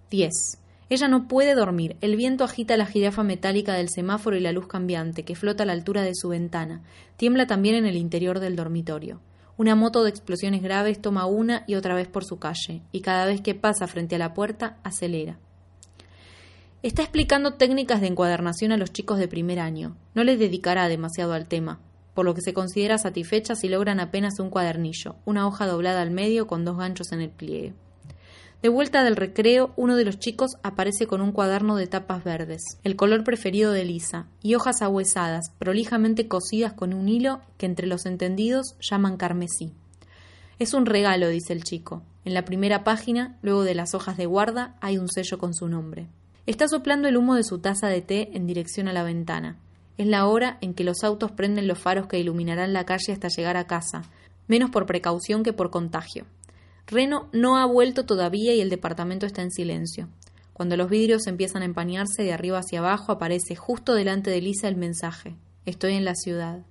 10. 0.09 0.58
Ella 0.89 1.07
no 1.07 1.27
puede 1.27 1.53
dormir. 1.53 1.97
El 2.01 2.15
viento 2.15 2.43
agita 2.43 2.75
la 2.75 2.87
jirafa 2.87 3.23
metálica 3.23 3.73
del 3.73 3.89
semáforo 3.89 4.35
y 4.35 4.39
la 4.39 4.51
luz 4.51 4.67
cambiante, 4.67 5.23
que 5.23 5.35
flota 5.35 5.63
a 5.63 5.65
la 5.67 5.73
altura 5.73 6.01
de 6.01 6.15
su 6.15 6.29
ventana. 6.29 6.81
Tiembla 7.15 7.45
también 7.45 7.75
en 7.75 7.85
el 7.85 7.95
interior 7.95 8.39
del 8.39 8.55
dormitorio. 8.55 9.21
Una 9.55 9.75
moto 9.75 10.03
de 10.03 10.09
explosiones 10.09 10.63
graves 10.63 10.99
toma 10.99 11.25
una 11.25 11.63
y 11.67 11.75
otra 11.75 11.93
vez 11.93 12.07
por 12.07 12.25
su 12.25 12.39
calle, 12.39 12.81
y 12.91 13.01
cada 13.01 13.25
vez 13.25 13.41
que 13.41 13.55
pasa 13.55 13.87
frente 13.87 14.15
a 14.15 14.19
la 14.19 14.33
puerta, 14.33 14.77
acelera. 14.83 15.37
Está 16.81 17.03
explicando 17.03 17.55
técnicas 17.55 17.99
de 18.01 18.07
encuadernación 18.07 18.71
a 18.71 18.77
los 18.77 18.93
chicos 18.93 19.19
de 19.19 19.27
primer 19.27 19.59
año. 19.59 19.97
No 20.15 20.23
les 20.23 20.39
dedicará 20.39 20.87
demasiado 20.87 21.33
al 21.33 21.47
tema, 21.47 21.81
por 22.15 22.25
lo 22.25 22.33
que 22.33 22.41
se 22.41 22.53
considera 22.53 22.97
satisfecha 22.97 23.53
si 23.53 23.67
logran 23.67 23.99
apenas 23.99 24.39
un 24.39 24.49
cuadernillo, 24.49 25.17
una 25.25 25.45
hoja 25.45 25.67
doblada 25.67 26.01
al 26.01 26.09
medio 26.09 26.47
con 26.47 26.63
dos 26.63 26.77
ganchos 26.77 27.11
en 27.11 27.21
el 27.21 27.29
pliegue. 27.29 27.73
De 28.61 28.67
vuelta 28.67 29.05
del 29.05 29.15
recreo, 29.15 29.71
uno 29.77 29.95
de 29.95 30.03
los 30.03 30.19
chicos 30.19 30.57
aparece 30.63 31.07
con 31.07 31.21
un 31.21 31.31
cuaderno 31.31 31.77
de 31.77 31.87
tapas 31.87 32.25
verdes, 32.25 32.61
el 32.83 32.97
color 32.97 33.23
preferido 33.23 33.71
de 33.71 33.85
Lisa, 33.85 34.27
y 34.43 34.55
hojas 34.55 34.81
ahuesadas, 34.81 35.51
prolijamente 35.57 36.27
cosidas 36.27 36.73
con 36.73 36.93
un 36.93 37.07
hilo 37.07 37.39
que 37.57 37.65
entre 37.65 37.87
los 37.87 38.05
entendidos 38.05 38.75
llaman 38.81 39.15
carmesí. 39.15 39.71
Es 40.59 40.73
un 40.73 40.85
regalo, 40.85 41.29
dice 41.29 41.53
el 41.53 41.63
chico. 41.63 42.03
En 42.25 42.33
la 42.33 42.43
primera 42.43 42.83
página, 42.83 43.37
luego 43.41 43.63
de 43.63 43.75
las 43.75 43.95
hojas 43.95 44.17
de 44.17 44.25
guarda, 44.25 44.75
hay 44.81 44.97
un 44.97 45.07
sello 45.07 45.37
con 45.37 45.53
su 45.53 45.69
nombre. 45.69 46.09
Está 46.45 46.67
soplando 46.67 47.07
el 47.07 47.15
humo 47.15 47.35
de 47.35 47.45
su 47.45 47.59
taza 47.59 47.87
de 47.87 48.01
té 48.01 48.31
en 48.33 48.45
dirección 48.45 48.89
a 48.89 48.93
la 48.93 49.03
ventana. 49.03 49.57
Es 49.97 50.05
la 50.05 50.25
hora 50.25 50.57
en 50.59 50.73
que 50.73 50.83
los 50.83 51.05
autos 51.05 51.31
prenden 51.31 51.67
los 51.67 51.79
faros 51.79 52.07
que 52.07 52.19
iluminarán 52.19 52.73
la 52.73 52.85
calle 52.85 53.13
hasta 53.13 53.29
llegar 53.29 53.55
a 53.55 53.67
casa, 53.67 54.01
menos 54.49 54.69
por 54.69 54.85
precaución 54.85 55.43
que 55.43 55.53
por 55.53 55.69
contagio. 55.69 56.25
Reno 56.89 57.29
no 57.31 57.57
ha 57.57 57.65
vuelto 57.65 58.05
todavía 58.05 58.55
y 58.55 58.61
el 58.61 58.69
departamento 58.71 59.27
está 59.27 59.43
en 59.43 59.51
silencio. 59.51 60.09
Cuando 60.53 60.75
los 60.75 60.89
vidrios 60.89 61.27
empiezan 61.27 61.61
a 61.61 61.65
empañarse 61.65 62.23
de 62.23 62.33
arriba 62.33 62.57
hacia 62.57 62.79
abajo, 62.79 63.11
aparece 63.11 63.55
justo 63.55 63.93
delante 63.93 64.31
de 64.31 64.39
Elisa 64.39 64.67
el 64.67 64.75
mensaje: 64.75 65.35
Estoy 65.65 65.93
en 65.93 66.03
la 66.03 66.15
ciudad. 66.15 66.65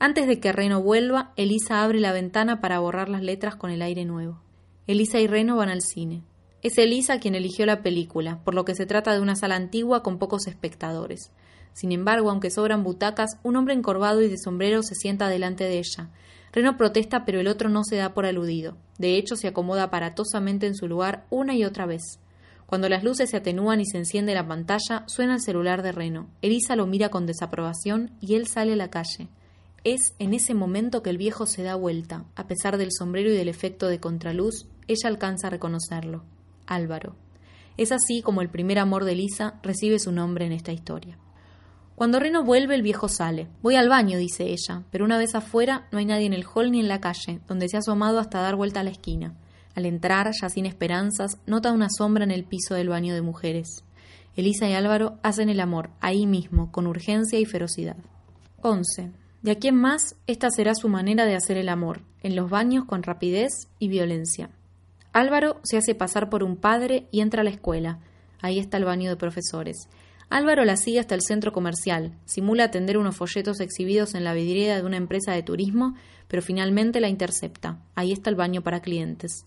Antes 0.00 0.26
de 0.26 0.40
que 0.40 0.50
Reno 0.50 0.82
vuelva, 0.82 1.32
Elisa 1.36 1.84
abre 1.84 2.00
la 2.00 2.12
ventana 2.12 2.60
para 2.60 2.80
borrar 2.80 3.08
las 3.08 3.22
letras 3.22 3.54
con 3.54 3.70
el 3.70 3.80
aire 3.80 4.04
nuevo. 4.04 4.40
Elisa 4.88 5.20
y 5.20 5.28
Reno 5.28 5.56
van 5.56 5.68
al 5.68 5.82
cine. 5.82 6.24
Es 6.62 6.76
Elisa 6.76 7.20
quien 7.20 7.36
eligió 7.36 7.64
la 7.64 7.82
película, 7.82 8.42
por 8.42 8.54
lo 8.54 8.64
que 8.64 8.74
se 8.74 8.86
trata 8.86 9.12
de 9.12 9.20
una 9.20 9.36
sala 9.36 9.54
antigua 9.54 10.02
con 10.02 10.18
pocos 10.18 10.48
espectadores. 10.48 11.30
Sin 11.74 11.92
embargo, 11.92 12.30
aunque 12.30 12.50
sobran 12.50 12.82
butacas, 12.82 13.38
un 13.44 13.54
hombre 13.56 13.74
encorvado 13.74 14.20
y 14.20 14.28
de 14.28 14.36
sombrero 14.36 14.82
se 14.82 14.94
sienta 14.94 15.28
delante 15.28 15.64
de 15.64 15.78
ella. 15.78 16.10
Reno 16.54 16.76
protesta, 16.76 17.24
pero 17.24 17.40
el 17.40 17.48
otro 17.48 17.68
no 17.68 17.82
se 17.82 17.96
da 17.96 18.14
por 18.14 18.26
aludido. 18.26 18.76
De 18.96 19.16
hecho, 19.16 19.34
se 19.34 19.48
acomoda 19.48 19.82
aparatosamente 19.82 20.68
en 20.68 20.76
su 20.76 20.86
lugar 20.86 21.26
una 21.28 21.56
y 21.56 21.64
otra 21.64 21.84
vez. 21.84 22.20
Cuando 22.66 22.88
las 22.88 23.02
luces 23.02 23.30
se 23.30 23.36
atenúan 23.36 23.80
y 23.80 23.86
se 23.86 23.98
enciende 23.98 24.34
la 24.34 24.46
pantalla, 24.46 25.02
suena 25.08 25.34
el 25.34 25.40
celular 25.40 25.82
de 25.82 25.90
Reno. 25.90 26.28
Elisa 26.42 26.76
lo 26.76 26.86
mira 26.86 27.08
con 27.08 27.26
desaprobación 27.26 28.12
y 28.20 28.36
él 28.36 28.46
sale 28.46 28.74
a 28.74 28.76
la 28.76 28.88
calle. 28.88 29.26
Es 29.82 30.14
en 30.20 30.32
ese 30.32 30.54
momento 30.54 31.02
que 31.02 31.10
el 31.10 31.18
viejo 31.18 31.46
se 31.46 31.64
da 31.64 31.74
vuelta. 31.74 32.24
A 32.36 32.46
pesar 32.46 32.78
del 32.78 32.92
sombrero 32.96 33.30
y 33.30 33.36
del 33.36 33.48
efecto 33.48 33.88
de 33.88 33.98
contraluz, 33.98 34.68
ella 34.86 35.08
alcanza 35.08 35.48
a 35.48 35.50
reconocerlo. 35.50 36.22
Álvaro. 36.66 37.16
Es 37.76 37.90
así 37.90 38.22
como 38.22 38.42
el 38.42 38.48
primer 38.48 38.78
amor 38.78 39.04
de 39.04 39.12
Elisa 39.12 39.58
recibe 39.64 39.98
su 39.98 40.12
nombre 40.12 40.46
en 40.46 40.52
esta 40.52 40.72
historia. 40.72 41.18
Cuando 41.94 42.18
Reno 42.18 42.42
vuelve, 42.42 42.74
el 42.74 42.82
viejo 42.82 43.08
sale. 43.08 43.46
Voy 43.62 43.76
al 43.76 43.88
baño, 43.88 44.18
dice 44.18 44.44
ella, 44.44 44.82
pero 44.90 45.04
una 45.04 45.16
vez 45.16 45.34
afuera 45.34 45.86
no 45.92 45.98
hay 45.98 46.04
nadie 46.04 46.26
en 46.26 46.32
el 46.32 46.44
hall 46.44 46.72
ni 46.72 46.80
en 46.80 46.88
la 46.88 47.00
calle, 47.00 47.40
donde 47.46 47.68
se 47.68 47.76
ha 47.76 47.80
asomado 47.80 48.18
hasta 48.18 48.40
dar 48.40 48.56
vuelta 48.56 48.80
a 48.80 48.84
la 48.84 48.90
esquina. 48.90 49.34
Al 49.76 49.86
entrar, 49.86 50.30
ya 50.40 50.48
sin 50.48 50.66
esperanzas, 50.66 51.38
nota 51.46 51.72
una 51.72 51.88
sombra 51.88 52.24
en 52.24 52.32
el 52.32 52.44
piso 52.44 52.74
del 52.74 52.88
baño 52.88 53.14
de 53.14 53.22
mujeres. 53.22 53.84
Elisa 54.36 54.68
y 54.68 54.72
Álvaro 54.72 55.18
hacen 55.22 55.48
el 55.48 55.60
amor, 55.60 55.90
ahí 56.00 56.26
mismo, 56.26 56.72
con 56.72 56.88
urgencia 56.88 57.38
y 57.38 57.44
ferocidad. 57.44 57.96
11. 58.62 59.12
De 59.42 59.50
aquí 59.52 59.68
en 59.68 59.76
más, 59.76 60.16
esta 60.26 60.50
será 60.50 60.74
su 60.74 60.88
manera 60.88 61.26
de 61.26 61.36
hacer 61.36 61.56
el 61.56 61.68
amor, 61.68 62.00
en 62.22 62.34
los 62.34 62.50
baños 62.50 62.86
con 62.86 63.04
rapidez 63.04 63.68
y 63.78 63.88
violencia. 63.88 64.50
Álvaro 65.12 65.60
se 65.62 65.76
hace 65.76 65.94
pasar 65.94 66.28
por 66.28 66.42
un 66.42 66.56
padre 66.56 67.06
y 67.12 67.20
entra 67.20 67.42
a 67.42 67.44
la 67.44 67.50
escuela. 67.50 68.00
Ahí 68.40 68.58
está 68.58 68.78
el 68.78 68.84
baño 68.84 69.10
de 69.10 69.16
profesores. 69.16 69.88
Álvaro 70.30 70.64
la 70.64 70.76
sigue 70.76 71.00
hasta 71.00 71.14
el 71.14 71.22
centro 71.22 71.52
comercial, 71.52 72.12
simula 72.24 72.64
atender 72.64 72.98
unos 72.98 73.16
folletos 73.16 73.60
exhibidos 73.60 74.14
en 74.14 74.24
la 74.24 74.34
vidriera 74.34 74.76
de 74.76 74.82
una 74.82 74.96
empresa 74.96 75.32
de 75.32 75.42
turismo, 75.42 75.94
pero 76.28 76.42
finalmente 76.42 77.00
la 77.00 77.08
intercepta. 77.08 77.78
Ahí 77.94 78.12
está 78.12 78.30
el 78.30 78.36
baño 78.36 78.62
para 78.62 78.80
clientes. 78.80 79.46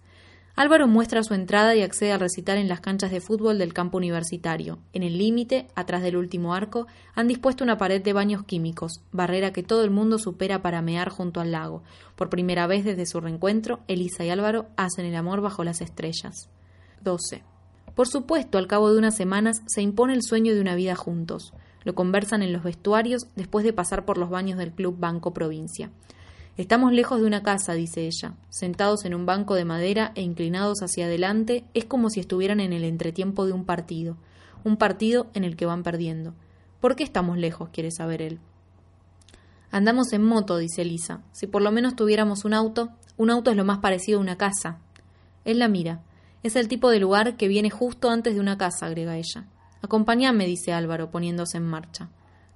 Álvaro 0.57 0.88
muestra 0.88 1.22
su 1.22 1.36
entrada 1.36 1.75
y 1.75 1.84
accede 1.84 2.12
a 2.13 2.17
recitar 2.17 2.57
en 2.57 2.67
las 2.67 2.79
canchas 2.79 3.12
de 3.12 3.22
fútbol 3.22 3.60
del 3.60 3.75
campo 3.75 3.98
universitario. 3.98 4.79
En 4.91 5.03
el 5.03 5.19
límite, 5.19 5.67
atrás 5.75 6.01
del 6.01 6.17
último 6.17 6.55
arco, 6.55 6.88
han 7.13 7.27
dispuesto 7.27 7.63
una 7.63 7.77
pared 7.77 8.01
de 8.01 8.12
baños 8.12 8.43
químicos, 8.43 9.01
barrera 9.12 9.53
que 9.53 9.62
todo 9.62 9.84
el 9.84 9.91
mundo 9.91 10.17
supera 10.17 10.63
para 10.63 10.81
mear 10.81 11.10
junto 11.10 11.41
al 11.41 11.51
lago. 11.51 11.84
Por 12.15 12.31
primera 12.31 12.65
vez 12.65 12.86
desde 12.86 13.05
su 13.05 13.22
reencuentro, 13.22 13.81
Elisa 13.88 14.25
y 14.25 14.31
Álvaro 14.31 14.65
hacen 14.77 15.05
el 15.05 15.15
amor 15.15 15.41
bajo 15.41 15.63
las 15.63 15.81
estrellas. 15.81 16.50
12. 17.03 17.43
Por 17.97 18.07
supuesto, 18.07 18.59
al 18.59 18.67
cabo 18.67 18.91
de 18.91 18.99
unas 18.99 19.15
semanas 19.15 19.63
se 19.65 19.81
impone 19.81 20.13
el 20.13 20.21
sueño 20.21 20.53
de 20.53 20.61
una 20.61 20.75
vida 20.75 20.95
juntos. 20.95 21.51
Lo 21.83 21.95
conversan 21.95 22.43
en 22.43 22.53
los 22.53 22.61
vestuarios 22.61 23.25
después 23.35 23.65
de 23.65 23.73
pasar 23.73 24.05
por 24.05 24.19
los 24.19 24.29
baños 24.29 24.59
del 24.59 24.71
Club 24.71 24.99
Banco 24.99 25.33
Provincia. 25.33 25.89
Estamos 26.57 26.93
lejos 26.93 27.19
de 27.19 27.25
una 27.25 27.41
casa, 27.41 27.73
dice 27.73 28.05
ella. 28.05 28.35
Sentados 28.49 29.03
en 29.05 29.15
un 29.15 29.25
banco 29.25 29.55
de 29.55 29.65
madera 29.65 30.11
e 30.13 30.21
inclinados 30.21 30.83
hacia 30.83 31.05
adelante, 31.05 31.65
es 31.73 31.85
como 31.85 32.11
si 32.11 32.19
estuvieran 32.19 32.59
en 32.59 32.71
el 32.71 32.83
entretiempo 32.83 33.47
de 33.47 33.53
un 33.53 33.65
partido. 33.65 34.15
Un 34.63 34.77
partido 34.77 35.25
en 35.33 35.43
el 35.43 35.55
que 35.55 35.65
van 35.65 35.81
perdiendo. 35.81 36.35
¿Por 36.79 36.95
qué 36.95 37.03
estamos 37.03 37.39
lejos? 37.39 37.69
quiere 37.69 37.89
saber 37.89 38.21
él. 38.21 38.39
Andamos 39.71 40.13
en 40.13 40.23
moto, 40.23 40.57
dice 40.57 40.83
Elisa. 40.83 41.23
Si 41.31 41.47
por 41.47 41.63
lo 41.63 41.71
menos 41.71 41.95
tuviéramos 41.95 42.45
un 42.45 42.53
auto, 42.53 42.89
un 43.17 43.31
auto 43.31 43.49
es 43.49 43.57
lo 43.57 43.65
más 43.65 43.79
parecido 43.79 44.19
a 44.19 44.21
una 44.21 44.37
casa. 44.37 44.81
Él 45.45 45.57
la 45.57 45.67
mira. 45.67 46.03
Es 46.47 46.55
el 46.55 46.69
tipo 46.69 46.89
de 46.89 47.01
lugar 47.01 47.35
que 47.35 47.49
viene 47.49 47.69
justo 47.69 48.09
antes 48.09 48.33
de 48.33 48.39
una 48.39 48.57
casa, 48.57 48.85
agrega 48.85 49.17
ella. 49.17 49.43
Acompáñame, 49.81 50.45
dice 50.45 50.71
Álvaro, 50.71 51.11
poniéndose 51.11 51.57
en 51.57 51.65
marcha. 51.65 52.07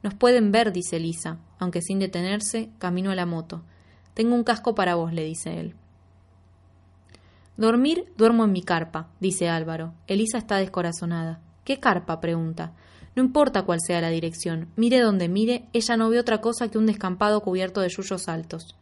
Nos 0.01 0.13
pueden 0.13 0.53
ver, 0.53 0.71
dice 0.71 0.95
Elisa, 0.95 1.39
aunque 1.59 1.81
sin 1.81 1.99
detenerse, 1.99 2.69
camino 2.79 3.11
a 3.11 3.15
la 3.15 3.25
moto. 3.25 3.63
Tengo 4.13 4.33
un 4.33 4.45
casco 4.45 4.75
para 4.75 4.95
vos, 4.95 5.11
le 5.11 5.25
dice 5.25 5.59
él. 5.59 5.75
Dormir, 7.57 8.05
duermo 8.15 8.45
en 8.45 8.53
mi 8.53 8.63
carpa, 8.63 9.09
dice 9.19 9.49
Álvaro. 9.49 9.93
Elisa 10.07 10.37
está 10.37 10.55
descorazonada. 10.55 11.41
¿Qué 11.65 11.81
carpa? 11.81 12.21
pregunta. 12.21 12.71
No 13.17 13.21
importa 13.21 13.63
cuál 13.63 13.79
sea 13.85 13.99
la 13.99 14.09
dirección, 14.09 14.69
mire 14.77 15.01
donde 15.01 15.27
mire, 15.27 15.67
ella 15.73 15.97
no 15.97 16.09
ve 16.09 16.17
otra 16.17 16.39
cosa 16.39 16.69
que 16.69 16.77
un 16.77 16.85
descampado 16.85 17.41
cubierto 17.41 17.81
de 17.81 17.89
yuyos 17.89 18.29
altos. 18.29 18.77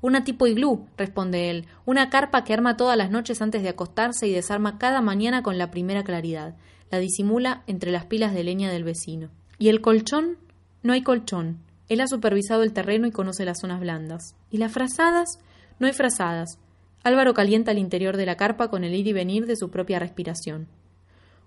Una 0.00 0.22
tipo 0.22 0.46
iglú, 0.46 0.86
responde 0.96 1.50
él, 1.50 1.66
una 1.84 2.08
carpa 2.08 2.44
que 2.44 2.52
arma 2.52 2.76
todas 2.76 2.96
las 2.96 3.10
noches 3.10 3.42
antes 3.42 3.62
de 3.62 3.70
acostarse 3.70 4.28
y 4.28 4.32
desarma 4.32 4.78
cada 4.78 5.00
mañana 5.00 5.42
con 5.42 5.58
la 5.58 5.70
primera 5.70 6.04
claridad. 6.04 6.54
La 6.90 6.98
disimula 6.98 7.62
entre 7.66 7.90
las 7.90 8.06
pilas 8.06 8.32
de 8.32 8.44
leña 8.44 8.70
del 8.70 8.84
vecino. 8.84 9.30
¿Y 9.58 9.68
el 9.68 9.80
colchón? 9.80 10.38
No 10.82 10.92
hay 10.92 11.02
colchón. 11.02 11.58
Él 11.88 12.00
ha 12.00 12.06
supervisado 12.06 12.62
el 12.62 12.72
terreno 12.72 13.06
y 13.06 13.10
conoce 13.10 13.44
las 13.44 13.60
zonas 13.60 13.80
blandas. 13.80 14.34
¿Y 14.50 14.58
las 14.58 14.72
frazadas? 14.72 15.40
No 15.80 15.86
hay 15.86 15.92
frazadas. 15.92 16.58
Álvaro 17.02 17.34
calienta 17.34 17.72
el 17.72 17.78
interior 17.78 18.16
de 18.16 18.26
la 18.26 18.36
carpa 18.36 18.68
con 18.68 18.84
el 18.84 18.94
ir 18.94 19.06
y 19.06 19.12
venir 19.12 19.46
de 19.46 19.56
su 19.56 19.70
propia 19.70 19.98
respiración. 19.98 20.68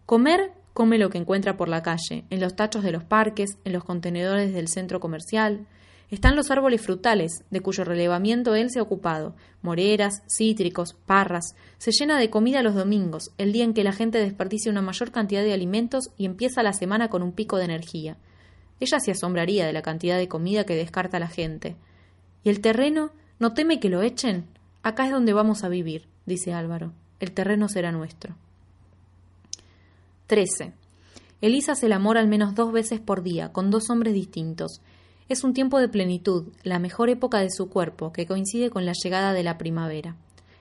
Comer, 0.05 0.51
come 0.73 0.97
lo 0.97 1.09
que 1.09 1.17
encuentra 1.17 1.57
por 1.57 1.69
la 1.69 1.83
calle, 1.83 2.25
en 2.29 2.41
los 2.41 2.55
tachos 2.55 2.83
de 2.83 2.91
los 2.91 3.03
parques, 3.03 3.57
en 3.63 3.73
los 3.73 3.83
contenedores 3.83 4.53
del 4.53 4.67
centro 4.67 4.99
comercial. 4.99 5.67
Están 6.11 6.35
los 6.35 6.51
árboles 6.51 6.81
frutales, 6.81 7.45
de 7.51 7.61
cuyo 7.61 7.85
relevamiento 7.85 8.53
él 8.53 8.69
se 8.69 8.79
ha 8.79 8.83
ocupado, 8.83 9.33
moreras, 9.61 10.23
cítricos, 10.27 10.93
parras. 11.05 11.55
Se 11.77 11.91
llena 11.91 12.19
de 12.19 12.29
comida 12.29 12.61
los 12.61 12.75
domingos, 12.75 13.31
el 13.37 13.53
día 13.53 13.63
en 13.63 13.73
que 13.73 13.85
la 13.85 13.93
gente 13.93 14.17
desperdicia 14.17 14.69
una 14.69 14.81
mayor 14.81 15.11
cantidad 15.11 15.41
de 15.41 15.53
alimentos 15.53 16.11
y 16.17 16.25
empieza 16.25 16.63
la 16.63 16.73
semana 16.73 17.09
con 17.09 17.23
un 17.23 17.31
pico 17.31 17.55
de 17.55 17.63
energía. 17.63 18.17
Ella 18.81 18.99
se 18.99 19.11
asombraría 19.11 19.65
de 19.65 19.71
la 19.71 19.83
cantidad 19.83 20.17
de 20.17 20.27
comida 20.27 20.65
que 20.65 20.75
descarta 20.75 21.17
la 21.17 21.29
gente. 21.29 21.77
¿Y 22.43 22.49
el 22.49 22.59
terreno? 22.59 23.11
¿No 23.39 23.53
teme 23.53 23.79
que 23.79 23.89
lo 23.89 24.01
echen? 24.01 24.47
Acá 24.83 25.05
es 25.05 25.11
donde 25.11 25.31
vamos 25.31 25.63
a 25.63 25.69
vivir, 25.69 26.07
dice 26.25 26.51
Álvaro. 26.51 26.91
El 27.21 27.31
terreno 27.31 27.69
será 27.69 27.93
nuestro. 27.93 28.35
13. 30.27 30.73
Elisa 31.39 31.75
se 31.75 31.85
el 31.85 31.93
amor 31.93 32.17
al 32.17 32.27
menos 32.27 32.53
dos 32.53 32.73
veces 32.73 32.99
por 32.99 33.23
día, 33.23 33.53
con 33.53 33.71
dos 33.71 33.89
hombres 33.89 34.13
distintos. 34.13 34.81
Es 35.31 35.45
un 35.45 35.53
tiempo 35.53 35.79
de 35.79 35.87
plenitud, 35.87 36.49
la 36.63 36.77
mejor 36.77 37.09
época 37.09 37.39
de 37.39 37.49
su 37.49 37.69
cuerpo, 37.69 38.11
que 38.11 38.27
coincide 38.27 38.69
con 38.69 38.85
la 38.85 38.91
llegada 38.91 39.31
de 39.31 39.43
la 39.43 39.57
primavera. 39.57 40.17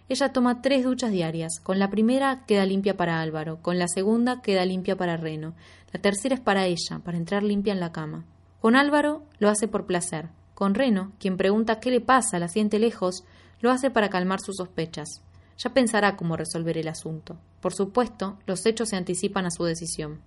Ella 0.08 0.32
toma 0.32 0.62
tres 0.62 0.84
duchas 0.84 1.10
diarias. 1.10 1.58
Con 1.60 1.80
la 1.80 1.90
primera 1.90 2.44
queda 2.46 2.64
limpia 2.64 2.96
para 2.96 3.20
Álvaro, 3.20 3.60
con 3.62 3.80
la 3.80 3.88
segunda 3.88 4.42
queda 4.42 4.64
limpia 4.64 4.94
para 4.94 5.16
Reno, 5.16 5.54
la 5.92 6.00
tercera 6.00 6.36
es 6.36 6.40
para 6.40 6.66
ella, 6.66 7.00
para 7.04 7.16
entrar 7.16 7.42
limpia 7.42 7.72
en 7.72 7.80
la 7.80 7.90
cama. 7.90 8.24
Con 8.60 8.76
Álvaro 8.76 9.24
lo 9.40 9.48
hace 9.48 9.66
por 9.66 9.86
placer. 9.86 10.28
Con 10.54 10.76
Reno, 10.76 11.10
quien 11.18 11.36
pregunta 11.36 11.80
qué 11.80 11.90
le 11.90 12.00
pasa, 12.00 12.38
la 12.38 12.46
siente 12.46 12.78
lejos, 12.78 13.24
lo 13.60 13.72
hace 13.72 13.90
para 13.90 14.08
calmar 14.08 14.38
sus 14.38 14.58
sospechas. 14.58 15.20
Ya 15.58 15.74
pensará 15.74 16.14
cómo 16.14 16.36
resolver 16.36 16.78
el 16.78 16.86
asunto. 16.86 17.38
Por 17.60 17.74
supuesto, 17.74 18.38
los 18.46 18.64
hechos 18.66 18.90
se 18.90 18.96
anticipan 18.96 19.46
a 19.46 19.50
su 19.50 19.64
decisión. 19.64 20.20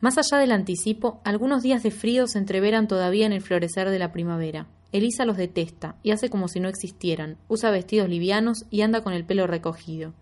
Más 0.00 0.18
allá 0.18 0.38
del 0.38 0.52
anticipo, 0.52 1.20
algunos 1.24 1.62
días 1.62 1.82
de 1.82 1.90
frío 1.90 2.26
se 2.26 2.38
entreveran 2.38 2.86
todavía 2.86 3.24
en 3.24 3.32
el 3.32 3.40
florecer 3.40 3.88
de 3.88 3.98
la 3.98 4.12
primavera. 4.12 4.66
Elisa 4.92 5.24
los 5.24 5.38
detesta 5.38 5.96
y 6.02 6.10
hace 6.10 6.28
como 6.28 6.48
si 6.48 6.60
no 6.60 6.68
existieran, 6.68 7.38
usa 7.48 7.70
vestidos 7.70 8.08
livianos 8.08 8.66
y 8.70 8.82
anda 8.82 9.02
con 9.02 9.14
el 9.14 9.24
pelo 9.24 9.46
recogido. 9.46 10.12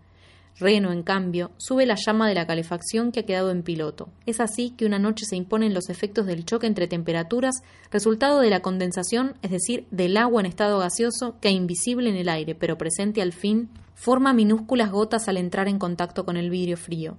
Reno, 0.57 0.93
en 0.93 1.03
cambio, 1.03 1.51
sube 1.57 1.85
la 1.85 1.95
llama 1.95 2.29
de 2.29 2.35
la 2.35 2.47
calefacción 2.47 3.11
que 3.11 3.19
ha 3.19 3.25
quedado 3.25 3.51
en 3.51 3.63
piloto. 3.63 4.07
Es 4.25 4.39
así 4.39 4.69
que 4.69 4.85
una 4.85 4.99
noche 4.99 5.25
se 5.25 5.35
imponen 5.35 5.73
los 5.73 5.89
efectos 5.89 6.25
del 6.25 6.45
choque 6.45 6.67
entre 6.67 6.87
temperaturas, 6.87 7.55
resultado 7.91 8.39
de 8.39 8.49
la 8.49 8.61
condensación, 8.61 9.35
es 9.41 9.51
decir, 9.51 9.85
del 9.91 10.15
agua 10.15 10.39
en 10.39 10.45
estado 10.45 10.79
gaseoso, 10.79 11.35
que 11.41 11.51
invisible 11.51 12.09
en 12.09 12.15
el 12.15 12.29
aire, 12.29 12.55
pero 12.55 12.77
presente 12.77 13.21
al 13.21 13.33
fin, 13.33 13.69
forma 13.95 14.31
minúsculas 14.31 14.91
gotas 14.91 15.27
al 15.27 15.35
entrar 15.35 15.67
en 15.67 15.77
contacto 15.77 16.23
con 16.23 16.37
el 16.37 16.49
vidrio 16.49 16.77
frío. 16.77 17.17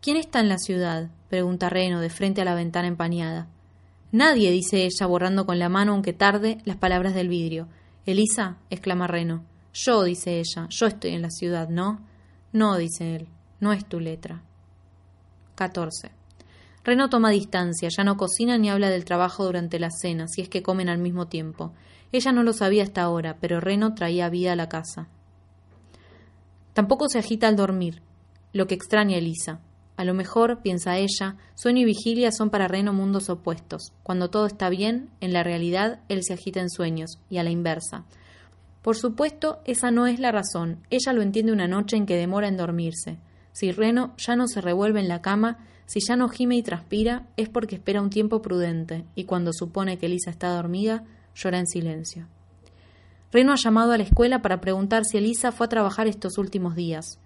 ¿Quién 0.00 0.16
está 0.16 0.40
en 0.40 0.48
la 0.48 0.56
ciudad? 0.56 1.10
pregunta 1.28 1.68
Reno, 1.68 2.00
de 2.00 2.08
frente 2.08 2.40
a 2.40 2.44
la 2.46 2.54
ventana 2.54 2.88
empañada. 2.88 3.48
Nadie, 4.12 4.50
dice 4.50 4.84
ella, 4.84 5.06
borrando 5.06 5.44
con 5.44 5.58
la 5.58 5.68
mano, 5.68 5.92
aunque 5.92 6.14
tarde, 6.14 6.58
las 6.64 6.78
palabras 6.78 7.14
del 7.14 7.28
vidrio. 7.28 7.68
Elisa, 8.06 8.56
exclama 8.70 9.06
Reno. 9.06 9.44
Yo, 9.74 10.02
dice 10.02 10.40
ella, 10.40 10.66
yo 10.70 10.86
estoy 10.86 11.10
en 11.10 11.20
la 11.20 11.30
ciudad, 11.30 11.68
¿no? 11.68 12.00
No, 12.50 12.78
dice 12.78 13.14
él, 13.14 13.28
no 13.60 13.74
es 13.74 13.84
tu 13.84 14.00
letra. 14.00 14.42
14. 15.56 16.10
Reno 16.82 17.10
toma 17.10 17.28
distancia, 17.28 17.90
ya 17.94 18.02
no 18.02 18.16
cocina 18.16 18.56
ni 18.56 18.70
habla 18.70 18.88
del 18.88 19.04
trabajo 19.04 19.44
durante 19.44 19.78
la 19.78 19.90
cena, 19.90 20.28
si 20.28 20.40
es 20.40 20.48
que 20.48 20.62
comen 20.62 20.88
al 20.88 20.98
mismo 20.98 21.28
tiempo. 21.28 21.74
Ella 22.10 22.32
no 22.32 22.42
lo 22.42 22.54
sabía 22.54 22.84
hasta 22.84 23.02
ahora, 23.02 23.36
pero 23.38 23.60
Reno 23.60 23.94
traía 23.94 24.30
vida 24.30 24.54
a 24.54 24.56
la 24.56 24.70
casa. 24.70 25.08
Tampoco 26.72 27.10
se 27.10 27.18
agita 27.18 27.48
al 27.48 27.56
dormir, 27.56 28.00
lo 28.54 28.66
que 28.66 28.74
extraña 28.74 29.16
a 29.16 29.18
Elisa. 29.18 29.60
A 30.00 30.04
lo 30.04 30.14
mejor, 30.14 30.62
piensa 30.62 30.96
ella, 30.96 31.36
sueño 31.54 31.82
y 31.82 31.84
vigilia 31.84 32.32
son 32.32 32.48
para 32.48 32.68
Reno 32.68 32.94
mundos 32.94 33.28
opuestos. 33.28 33.92
Cuando 34.02 34.30
todo 34.30 34.46
está 34.46 34.70
bien, 34.70 35.10
en 35.20 35.34
la 35.34 35.42
realidad 35.42 36.00
él 36.08 36.24
se 36.24 36.32
agita 36.32 36.58
en 36.58 36.70
sueños, 36.70 37.18
y 37.28 37.36
a 37.36 37.42
la 37.42 37.50
inversa. 37.50 38.06
Por 38.80 38.96
supuesto, 38.96 39.60
esa 39.66 39.90
no 39.90 40.06
es 40.06 40.18
la 40.18 40.32
razón. 40.32 40.78
Ella 40.88 41.12
lo 41.12 41.20
entiende 41.20 41.52
una 41.52 41.68
noche 41.68 41.98
en 41.98 42.06
que 42.06 42.16
demora 42.16 42.48
en 42.48 42.56
dormirse. 42.56 43.18
Si 43.52 43.72
Reno 43.72 44.14
ya 44.16 44.36
no 44.36 44.48
se 44.48 44.62
revuelve 44.62 45.00
en 45.00 45.08
la 45.08 45.20
cama, 45.20 45.58
si 45.84 46.00
ya 46.00 46.16
no 46.16 46.30
gime 46.30 46.56
y 46.56 46.62
transpira, 46.62 47.26
es 47.36 47.50
porque 47.50 47.74
espera 47.74 48.00
un 48.00 48.08
tiempo 48.08 48.40
prudente, 48.40 49.04
y 49.14 49.24
cuando 49.24 49.52
supone 49.52 49.98
que 49.98 50.06
Elisa 50.06 50.30
está 50.30 50.48
dormida, 50.48 51.04
llora 51.34 51.58
en 51.58 51.66
silencio. 51.66 52.26
Reno 53.30 53.52
ha 53.52 53.56
llamado 53.56 53.92
a 53.92 53.98
la 53.98 54.04
escuela 54.04 54.40
para 54.40 54.62
preguntar 54.62 55.04
si 55.04 55.18
Elisa 55.18 55.52
fue 55.52 55.66
a 55.66 55.68
trabajar 55.68 56.06
estos 56.06 56.38
últimos 56.38 56.74
días. 56.74 57.18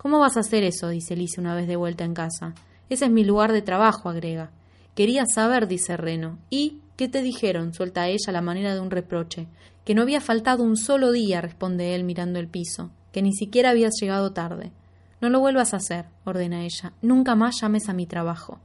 ¿Cómo 0.00 0.18
vas 0.18 0.38
a 0.38 0.40
hacer 0.40 0.64
eso? 0.64 0.88
dice 0.88 1.12
Elisa 1.12 1.42
una 1.42 1.54
vez 1.54 1.68
de 1.68 1.76
vuelta 1.76 2.04
en 2.04 2.14
casa. 2.14 2.54
Ese 2.88 3.04
es 3.04 3.10
mi 3.10 3.22
lugar 3.22 3.52
de 3.52 3.60
trabajo, 3.60 4.08
agrega. 4.08 4.50
Quería 4.94 5.26
saber, 5.26 5.68
dice 5.68 5.98
Reno. 5.98 6.38
¿Y 6.48 6.80
qué 6.96 7.06
te 7.06 7.20
dijeron? 7.20 7.74
suelta 7.74 8.00
a 8.00 8.08
ella 8.08 8.32
la 8.32 8.40
manera 8.40 8.72
de 8.72 8.80
un 8.80 8.90
reproche. 8.90 9.46
Que 9.84 9.94
no 9.94 10.00
había 10.00 10.22
faltado 10.22 10.62
un 10.62 10.78
solo 10.78 11.12
día, 11.12 11.42
responde 11.42 11.94
él 11.94 12.04
mirando 12.04 12.38
el 12.38 12.48
piso, 12.48 12.90
que 13.12 13.20
ni 13.20 13.34
siquiera 13.34 13.70
habías 13.70 13.92
llegado 14.00 14.32
tarde. 14.32 14.72
No 15.20 15.28
lo 15.28 15.38
vuelvas 15.38 15.74
a 15.74 15.76
hacer, 15.76 16.06
ordena 16.24 16.64
ella. 16.64 16.94
Nunca 17.02 17.34
más 17.34 17.60
llames 17.60 17.90
a 17.90 17.92
mi 17.92 18.06
trabajo. 18.06 18.58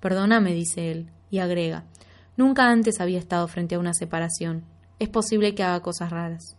Perdóname, 0.00 0.54
dice 0.54 0.90
él, 0.90 1.10
y 1.30 1.40
agrega. 1.40 1.84
Nunca 2.38 2.70
antes 2.70 2.98
había 3.02 3.18
estado 3.18 3.46
frente 3.46 3.74
a 3.74 3.78
una 3.78 3.92
separación. 3.92 4.64
Es 4.98 5.10
posible 5.10 5.54
que 5.54 5.64
haga 5.64 5.80
cosas 5.80 6.08
raras. 6.08 6.57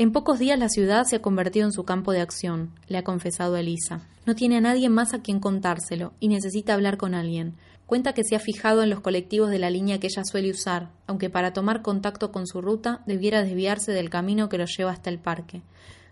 En 0.00 0.12
pocos 0.12 0.38
días 0.38 0.58
la 0.58 0.70
ciudad 0.70 1.04
se 1.04 1.16
ha 1.16 1.20
convertido 1.20 1.66
en 1.66 1.72
su 1.72 1.84
campo 1.84 2.12
de 2.12 2.22
acción, 2.22 2.70
le 2.88 2.96
ha 2.96 3.04
confesado 3.04 3.58
Elisa. 3.58 4.00
No 4.24 4.34
tiene 4.34 4.56
a 4.56 4.62
nadie 4.62 4.88
más 4.88 5.12
a 5.12 5.20
quien 5.20 5.40
contárselo 5.40 6.14
y 6.20 6.28
necesita 6.28 6.72
hablar 6.72 6.96
con 6.96 7.14
alguien. 7.14 7.58
Cuenta 7.84 8.14
que 8.14 8.24
se 8.24 8.34
ha 8.34 8.38
fijado 8.38 8.82
en 8.82 8.88
los 8.88 9.00
colectivos 9.00 9.50
de 9.50 9.58
la 9.58 9.68
línea 9.68 10.00
que 10.00 10.06
ella 10.06 10.24
suele 10.24 10.52
usar, 10.52 10.88
aunque 11.06 11.28
para 11.28 11.52
tomar 11.52 11.82
contacto 11.82 12.32
con 12.32 12.46
su 12.46 12.62
ruta 12.62 13.02
debiera 13.04 13.42
desviarse 13.42 13.92
del 13.92 14.08
camino 14.08 14.48
que 14.48 14.56
lo 14.56 14.64
lleva 14.64 14.90
hasta 14.90 15.10
el 15.10 15.18
parque. 15.18 15.60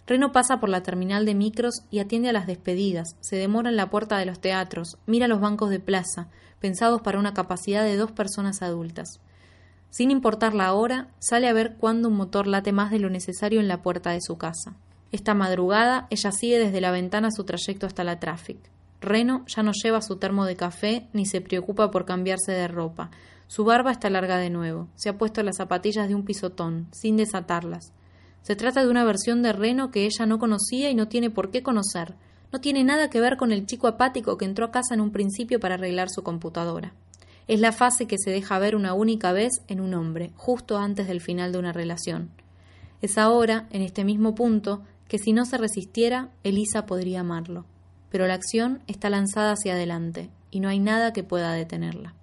Reno 0.07 0.33
pasa 0.33 0.61
por 0.61 0.69
la 0.69 0.83
terminal 0.83 1.25
de 1.25 1.35
micros 1.35 1.81
y 1.91 2.01
atiende 2.01 2.29
a 2.29 2.35
las 2.35 2.47
despedidas, 2.47 3.17
se 3.23 3.37
demora 3.37 3.71
en 3.71 3.77
la 3.77 3.89
puerta 3.89 4.19
de 4.19 4.27
los 4.27 4.39
teatros, 4.39 4.99
mira 5.07 5.29
los 5.29 5.41
bancos 5.41 5.71
de 5.71 5.81
plaza, 5.81 6.29
pensados 6.61 7.01
para 7.01 7.19
una 7.19 7.33
capacidad 7.33 7.85
de 7.85 7.97
dos 7.97 8.13
personas 8.13 8.61
adultas. 8.61 9.19
Sin 9.91 10.11
importar 10.11 10.55
la 10.55 10.75
hora, 10.75 11.09
sale 11.19 11.49
a 11.49 11.53
ver 11.53 11.77
cuándo 11.77 12.09
un 12.09 12.17
motor 12.17 12.47
late 12.47 12.73
más 12.73 12.91
de 12.91 12.99
lo 12.99 13.11
necesario 13.11 13.61
en 13.61 13.69
la 13.69 13.83
puerta 13.83 14.11
de 14.11 14.21
su 14.21 14.37
casa. 14.37 14.77
Esta 15.11 15.33
madrugada, 15.35 16.07
ella 16.11 16.33
sigue 16.33 16.59
desde 16.59 16.81
la 16.81 16.91
ventana 16.91 17.31
su 17.31 17.45
trayecto 17.45 17.87
hasta 17.87 18.05
la 18.05 18.21
traffic. 18.21 18.59
Reno 19.01 19.45
ya 19.47 19.63
no 19.63 19.73
lleva 19.73 20.03
su 20.03 20.17
termo 20.17 20.45
de 20.45 20.57
café 20.57 21.09
ni 21.13 21.25
se 21.25 21.41
preocupa 21.41 21.91
por 21.91 22.05
cambiarse 22.05 22.53
de 22.53 22.69
ropa. 22.69 23.11
Su 23.47 23.65
barba 23.65 23.91
está 23.93 24.11
larga 24.11 24.37
de 24.37 24.51
nuevo. 24.51 24.89
Se 24.97 25.09
ha 25.09 25.17
puesto 25.17 25.43
las 25.43 25.57
zapatillas 25.57 26.09
de 26.09 26.15
un 26.15 26.25
pisotón, 26.25 26.89
sin 26.93 27.17
desatarlas. 27.17 27.93
Se 28.43 28.57
trata 28.57 28.83
de 28.83 28.91
una 28.91 29.05
versión 29.05 29.43
de 29.43 29.53
Reno 29.53 29.91
que 29.91 30.05
ella 30.05 30.27
no 30.27 30.39
conocía 30.39 30.91
y 30.91 30.95
no 30.95 31.09
tiene 31.09 31.31
por 31.31 31.51
qué 31.51 31.63
conocer. 31.63 32.15
No 32.53 32.61
tiene 32.61 32.85
nada 32.85 33.09
que 33.09 33.21
ver 33.21 33.37
con 33.37 33.53
el 33.53 33.67
chico 33.67 33.87
apático 33.87 34.37
que 34.37 34.45
entró 34.45 34.67
a 34.67 34.71
casa 34.71 34.95
en 34.95 35.01
un 35.01 35.13
principio 35.13 35.61
para 35.61 35.75
arreglar 35.75 36.09
su 36.11 36.23
computadora. 36.23 36.93
Es 37.49 37.61
la 37.61 37.73
fase 37.73 38.07
que 38.07 38.19
se 38.19 38.31
deja 38.31 38.59
ver 38.59 38.77
una 38.77 38.93
única 38.93 39.33
vez 39.33 39.63
en 39.69 39.81
un 39.81 39.95
hombre, 39.95 40.33
justo 40.37 40.77
antes 40.77 41.09
del 41.09 41.23
final 41.23 41.51
de 41.51 41.59
una 41.59 41.73
relación. 41.73 42.31
Es 43.01 43.17
ahora, 43.17 43.67
en 43.71 43.81
este 43.81 44.05
mismo 44.05 44.35
punto, 44.35 44.83
que 45.09 45.19
si 45.19 45.33
no 45.33 45.47
se 45.47 45.57
resistiera, 45.57 46.29
Elisa 46.45 46.85
podría 46.85 47.21
amarlo. 47.21 47.65
Pero 48.11 48.27
la 48.27 48.35
acción 48.35 48.83
está 48.87 49.09
lanzada 49.09 49.53
hacia 49.53 49.73
adelante, 49.73 50.29
y 50.51 50.61
no 50.61 50.69
hay 50.69 50.79
nada 50.79 51.15
que 51.15 51.25
pueda 51.25 51.53
detenerla. 51.53 52.15